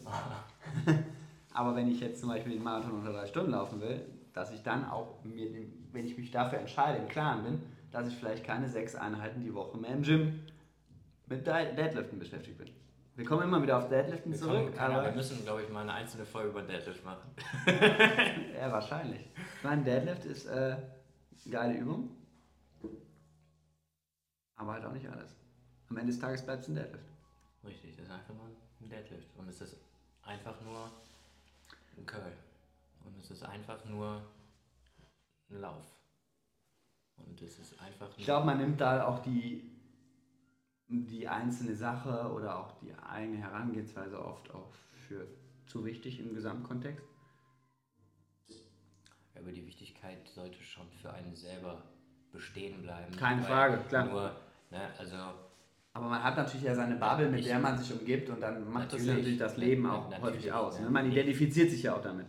Aber 1.53 1.75
wenn 1.75 1.89
ich 1.89 1.99
jetzt 1.99 2.19
zum 2.21 2.29
Beispiel 2.29 2.53
den 2.53 2.63
Marathon 2.63 2.91
unter 2.93 3.11
drei 3.11 3.25
Stunden 3.25 3.51
laufen 3.51 3.81
will, 3.81 4.05
dass 4.33 4.51
ich 4.53 4.63
dann 4.63 4.89
auch, 4.89 5.21
mir, 5.23 5.49
wenn 5.91 6.05
ich 6.05 6.17
mich 6.17 6.31
dafür 6.31 6.59
entscheide, 6.59 6.99
im 6.99 7.09
Klaren 7.09 7.43
bin, 7.43 7.61
dass 7.91 8.07
ich 8.07 8.15
vielleicht 8.15 8.45
keine 8.45 8.69
sechs 8.69 8.95
Einheiten 8.95 9.41
die 9.41 9.53
Woche 9.53 9.77
mehr 9.77 9.91
im 9.91 10.01
Gym 10.03 10.39
mit 11.27 11.45
Dead- 11.45 11.75
Deadliften 11.77 12.19
beschäftigt 12.19 12.57
bin. 12.57 12.69
Wir 13.15 13.25
kommen 13.25 13.43
immer 13.43 13.61
wieder 13.61 13.77
auf 13.77 13.89
Deadliften 13.89 14.31
Wir, 14.31 14.39
zurück, 14.39 14.67
kommen, 14.67 14.79
Ahnung, 14.79 14.95
wir 14.95 15.01
aber 15.07 15.11
müssen, 15.15 15.43
glaube 15.43 15.63
ich, 15.63 15.69
mal 15.69 15.81
eine 15.81 15.93
einzelne 15.93 16.25
Folge 16.25 16.49
über 16.49 16.61
Deadlift 16.61 17.03
machen. 17.03 17.29
ja, 18.57 18.71
wahrscheinlich. 18.71 19.29
Ich 19.57 19.63
meine, 19.63 19.83
Deadlift 19.83 20.23
ist 20.25 20.45
äh, 20.45 20.51
eine 20.51 21.51
geile 21.51 21.77
Übung, 21.77 22.11
aber 24.55 24.73
halt 24.73 24.85
auch 24.85 24.93
nicht 24.93 25.09
alles. 25.09 25.35
Am 25.91 25.97
Ende 25.97 26.13
des 26.13 26.21
Tages 26.21 26.41
bleibt 26.41 26.63
es 26.63 26.69
ein 26.69 26.75
Deadlift. 26.75 27.03
Richtig, 27.65 27.97
das 27.97 28.05
ist 28.05 28.11
einfach 28.11 28.33
nur 28.33 28.45
ein 28.45 28.89
Deadlift. 28.89 29.27
Und 29.37 29.49
es 29.49 29.59
ist 29.59 29.75
einfach 30.23 30.55
nur 30.61 30.89
ein 31.97 32.05
Curl. 32.05 32.31
Und 33.03 33.19
es 33.19 33.29
ist 33.29 33.43
einfach 33.43 33.83
nur 33.83 34.21
ein 35.49 35.59
Lauf. 35.59 35.83
Und 37.17 37.41
es 37.41 37.59
ist 37.59 37.77
einfach. 37.81 38.07
Ich 38.15 38.23
glaube, 38.23 38.45
man 38.45 38.59
nimmt 38.59 38.79
da 38.79 39.05
auch 39.05 39.19
die, 39.19 39.69
die 40.87 41.27
einzelne 41.27 41.75
Sache 41.75 42.31
oder 42.31 42.57
auch 42.57 42.71
die 42.79 42.95
eigene 42.95 43.39
Herangehensweise 43.39 44.17
oft 44.23 44.49
auch 44.51 44.73
für 44.93 45.27
zu 45.67 45.83
wichtig 45.83 46.21
im 46.21 46.33
Gesamtkontext. 46.33 47.05
Aber 49.35 49.51
die 49.51 49.65
Wichtigkeit 49.67 50.25
sollte 50.29 50.63
schon 50.63 50.89
für 51.01 51.11
einen 51.11 51.35
selber 51.35 51.83
bestehen 52.31 52.81
bleiben. 52.81 53.13
Keine 53.17 53.41
Frage, 53.43 53.77
klar. 53.89 54.05
Nur, 54.05 54.35
ne, 54.69 54.89
also 54.97 55.17
Aber 55.93 56.07
man 56.07 56.23
hat 56.23 56.37
natürlich 56.37 56.63
ja 56.63 56.73
seine 56.73 56.95
Bubble, 56.95 57.29
mit 57.29 57.41
Ich- 57.41 57.47
der 57.47 57.59
man 57.59 57.77
sich 57.77 57.91
umgibt 57.91 58.29
und 58.29 58.39
dann 58.41 58.69
macht 58.71 58.85
das 58.93 58.99
Natürlich. 59.01 59.17
natürlich 59.17 59.37
das 59.39 59.57
Leben 59.57 59.85
auch 59.85 60.09
natürlich, 60.09 60.23
häufig 60.35 60.53
aus. 60.53 60.77
ja. 60.77 60.85
Ne? 60.85 60.89
Man 60.89 61.11
identifiziert 61.11 61.69
sich 61.69 61.83
ja 61.83 61.95
auch 61.95 62.01
damit. 62.01 62.27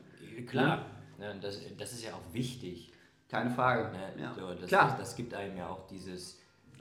klar, 0.49 0.87
ne, 1.19 1.37
das, 1.41 1.61
das 1.79 1.93
ist 1.93 2.05
ja 2.05 2.13
auch 2.15 2.35
wichtig. 2.35 2.93
Keine 3.29 3.51
Frage. 3.51 3.93
Ne? 3.97 4.21
Ja. 4.23 4.35
So, 4.35 4.53
das, 4.55 4.67
Klar. 4.69 4.89
Das, 4.89 4.99
das 4.99 5.17
gibt 5.17 5.33
einem 5.35 5.57
ja 5.57 5.69
auch 5.69 5.87
dieses, 5.87 6.41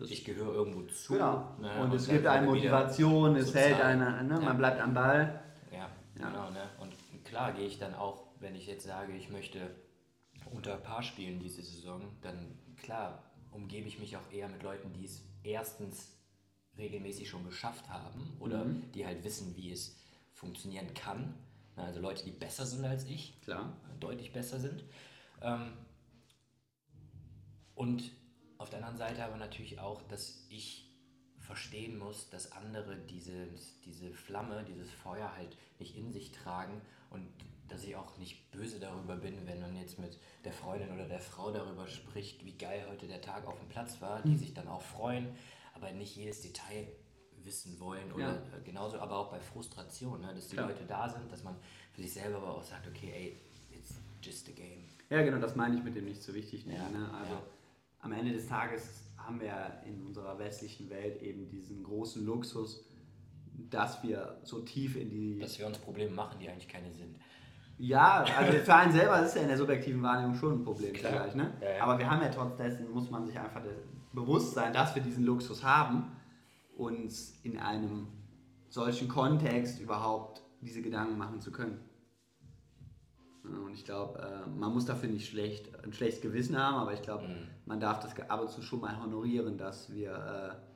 ich 0.10 0.26
gehöre 0.26 0.54
irgendwo 0.56 0.82
zu. 0.84 1.14
Genau. 1.14 1.56
Ne? 1.62 1.70
und 1.82 1.94
es 1.94 2.08
dann 2.08 2.16
gibt 2.16 2.28
eine 2.28 2.48
Motivation, 2.48 3.36
es 3.36 3.48
sozial. 3.48 3.64
hält 3.66 3.82
eine, 3.82 4.24
ne? 4.24 4.34
Ja. 4.34 4.40
man 4.40 4.58
bleibt 4.58 4.82
am 4.82 4.94
Ball. 4.96 5.40
Ja, 5.72 5.78
Ja. 6.20 6.30
genau. 6.30 6.50
Ne? 6.50 6.64
Und 6.80 6.94
klar 7.24 7.52
gehe 7.54 7.68
ich 7.68 7.78
dann 7.78 7.94
auch, 7.94 8.24
wenn 8.40 8.56
ich 8.56 8.66
jetzt 8.66 8.86
sage, 8.88 9.14
ich 9.14 9.30
möchte 9.30 9.60
unter 10.52 10.76
Paar 10.78 11.04
spielen 11.04 11.40
diese 11.40 11.62
Saison, 11.62 12.02
dann 12.22 12.58
klar 12.82 13.22
umgebe 13.52 13.88
ich 13.88 14.00
mich 14.00 14.18
auch 14.18 14.32
eher 14.32 14.50
mit 14.50 14.64
Leuten, 14.64 14.92
die 14.94 15.06
es 15.06 15.24
erstens 15.44 16.18
regelmäßig 16.82 17.30
schon 17.30 17.46
geschafft 17.46 17.88
haben 17.90 18.36
oder 18.40 18.66
Mhm. 18.66 18.92
die 18.92 19.06
halt 19.06 19.24
wissen, 19.24 19.56
wie 19.56 19.72
es 19.72 19.96
funktionieren 20.34 20.94
kann. 20.94 21.34
Also 21.78 22.02
Leute, 22.02 22.24
die 22.26 22.32
besser 22.32 22.66
sind 22.66 22.84
als 22.84 23.06
ich, 23.06 23.40
Klar. 23.42 23.72
deutlich 24.00 24.34
besser 24.34 24.60
sind. 24.60 24.84
Ähm, 25.42 25.74
und 27.76 28.12
auf 28.58 28.70
der 28.70 28.80
anderen 28.80 28.98
Seite 28.98 29.24
aber 29.24 29.38
natürlich 29.38 29.80
auch, 29.80 30.02
dass 30.04 30.46
ich 30.50 30.88
verstehen 31.40 31.98
muss, 31.98 32.30
dass 32.30 32.52
andere 32.52 32.96
diese, 32.98 33.48
diese 33.86 34.14
Flamme, 34.14 34.64
dieses 34.64 34.92
Feuer 34.92 35.34
halt 35.36 35.58
nicht 35.80 35.96
in 35.98 36.12
sich 36.12 36.32
tragen 36.32 36.82
und 37.10 37.28
dass 37.68 37.84
ich 37.84 37.96
auch 37.96 38.18
nicht 38.18 38.52
böse 38.52 38.80
darüber 38.80 39.16
bin, 39.16 39.48
wenn 39.48 39.60
man 39.62 39.76
jetzt 39.76 39.98
mit 39.98 40.20
der 40.44 40.52
Freundin 40.54 40.92
oder 40.94 41.08
der 41.08 41.20
Frau 41.20 41.52
darüber 41.52 41.88
spricht, 41.88 42.46
wie 42.46 42.58
geil 42.58 42.86
heute 42.90 43.08
der 43.08 43.22
Tag 43.22 43.48
auf 43.48 43.58
dem 43.60 43.70
Platz 43.70 44.02
war, 44.02 44.22
die 44.22 44.36
sich 44.38 44.54
dann 44.54 44.68
auch 44.68 44.82
freuen, 44.82 45.30
aber 45.82 45.92
nicht 45.94 46.16
jedes 46.16 46.42
Detail 46.42 46.88
wissen 47.44 47.80
wollen 47.80 48.12
oder 48.12 48.24
Ja. 48.28 48.34
äh, 48.58 48.62
genauso, 48.64 49.00
aber 49.00 49.18
auch 49.18 49.32
bei 49.32 49.40
Frustration, 49.40 50.22
ne, 50.22 50.34
dass 50.34 50.48
die 50.48 50.56
Klar. 50.56 50.68
Leute 50.70 50.86
da 50.86 51.10
sind, 51.10 51.32
dass 51.32 51.44
man 51.44 51.56
für 51.92 52.02
sich 52.02 52.14
selber 52.14 52.38
aber 52.38 52.56
auch 52.58 52.64
sagt, 52.64 52.88
okay, 52.88 53.12
ey, 53.14 53.38
it's 53.78 53.96
just 54.22 54.48
a 54.50 54.52
game. 54.52 54.84
Ja, 55.10 55.24
genau, 55.24 55.40
das 55.40 55.56
meine 55.56 55.76
ich 55.76 55.84
mit 55.84 55.96
dem 55.96 56.06
nicht 56.06 56.22
so 56.22 56.34
wichtig. 56.34 56.66
nehmen, 56.66 56.80
Ja, 56.80 56.90
ne? 56.90 57.14
Also 57.14 57.34
ja. 57.34 57.44
am 58.00 58.12
Ende 58.12 58.32
des 58.34 58.48
Tages 58.48 59.04
haben 59.18 59.42
wir 59.42 59.82
in 59.86 60.02
unserer 60.06 60.38
westlichen 60.40 60.90
Welt 60.90 61.22
eben 61.22 61.50
diesen 61.50 61.84
großen 61.84 62.24
Luxus, 62.26 62.86
dass 63.70 64.02
wir 64.04 64.40
so 64.44 64.62
tief 64.62 64.96
in 64.96 65.10
die. 65.10 65.40
Dass 65.40 65.58
wir 65.60 65.68
uns 65.68 65.78
Probleme 65.80 66.12
machen, 66.12 66.40
die 66.40 66.48
eigentlich 66.50 66.68
keine 66.68 66.92
sind. 66.94 67.18
Ja, 67.84 68.24
also 68.38 68.60
für 68.60 68.76
einen 68.76 68.92
selber 68.92 69.20
ist 69.22 69.30
es 69.30 69.36
ja 69.36 69.42
in 69.42 69.48
der 69.48 69.58
subjektiven 69.58 70.04
Wahrnehmung 70.04 70.36
schon 70.36 70.60
ein 70.60 70.64
Problem 70.64 70.94
Klar. 70.94 71.14
vielleicht, 71.14 71.36
ne? 71.36 71.52
Ja, 71.62 71.78
ja. 71.78 71.84
Aber 71.84 71.98
wir 71.98 72.10
haben 72.10 72.22
ja 72.22 72.30
trotz 72.30 72.56
dessen, 72.56 72.92
muss 72.92 73.10
man 73.10 73.26
sich 73.26 73.38
einfach 73.40 73.62
bewusst 74.14 74.54
sein, 74.54 74.72
dass 74.72 74.94
wir 74.94 75.02
diesen 75.02 75.24
Luxus 75.26 75.64
haben, 75.64 76.12
uns 76.78 77.40
in 77.44 77.58
einem 77.58 78.08
solchen 78.70 79.08
Kontext 79.08 79.80
überhaupt 79.82 80.44
diese 80.62 80.84
Gedanken 80.84 81.18
machen 81.18 81.42
zu 81.42 81.52
können. 81.52 81.80
Ja, 83.44 83.58
Und 83.66 83.74
ich 83.74 83.84
glaube, 83.84 84.20
äh, 84.20 84.48
man 84.50 84.72
muss 84.74 84.86
dafür 84.86 85.10
nicht 85.10 85.28
schlecht, 85.28 85.72
ein 85.84 85.92
schlechtes 85.92 86.22
Gewissen 86.22 86.56
haben, 86.58 86.76
aber 86.76 86.94
ich 86.94 87.02
glaube, 87.02 87.24
Mhm. 87.28 87.48
man 87.66 87.80
darf 87.80 88.00
das 88.00 88.14
ab 88.30 88.42
und 88.42 88.52
zu 88.52 88.62
schon 88.62 88.82
mal 88.82 88.96
honorieren, 89.02 89.58
dass 89.58 89.92
wir 89.92 90.12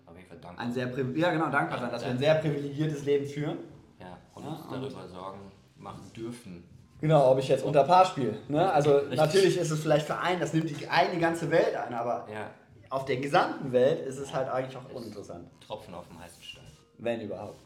äh, 0.07 0.11
ein 0.57 0.71
sehr 0.71 0.87
ja 1.15 1.31
genau 1.31 1.49
dankbar 1.51 1.77
sein, 1.79 1.91
dass 1.91 2.03
wir 2.03 2.09
ein 2.09 2.17
sehr 2.17 2.35
privilegiertes 2.35 3.05
Leben 3.05 3.27
führen. 3.27 3.57
Ja, 3.99 4.17
und 4.33 4.43
Ja, 4.43 4.49
uns 4.49 4.61
und- 4.61 4.71
darüber 4.71 5.07
Sorgen 5.07 5.39
machen 5.77 6.11
dürfen. 6.15 6.63
Genau, 7.01 7.31
ob 7.31 7.39
ich 7.39 7.47
jetzt 7.47 7.63
unter 7.63 7.83
Paar 7.83 8.05
spiele. 8.05 8.37
Ne? 8.47 8.71
Also 8.71 8.97
Richtig. 8.97 9.17
natürlich 9.17 9.57
ist 9.57 9.69
es 9.71 9.81
vielleicht 9.81 10.07
für 10.07 10.17
einen, 10.17 10.39
das 10.39 10.53
nimmt 10.53 10.69
die 10.69 10.87
eine 10.87 11.19
ganze 11.19 11.51
Welt 11.51 11.75
ein, 11.75 11.93
aber 11.93 12.25
Ja, 12.31 12.49
auf 12.89 13.05
der 13.05 13.17
gesamten 13.17 13.71
Welt 13.71 14.05
ist 14.05 14.17
es 14.17 14.33
halt 14.33 14.49
eigentlich 14.49 14.77
auch 14.77 14.89
uninteressant, 14.93 15.47
Tropfen 15.65 15.93
auf 15.93 16.07
dem 16.07 16.19
heißen 16.19 16.41
Stein. 16.41 16.63
wenn 16.97 17.21
überhaupt. 17.21 17.59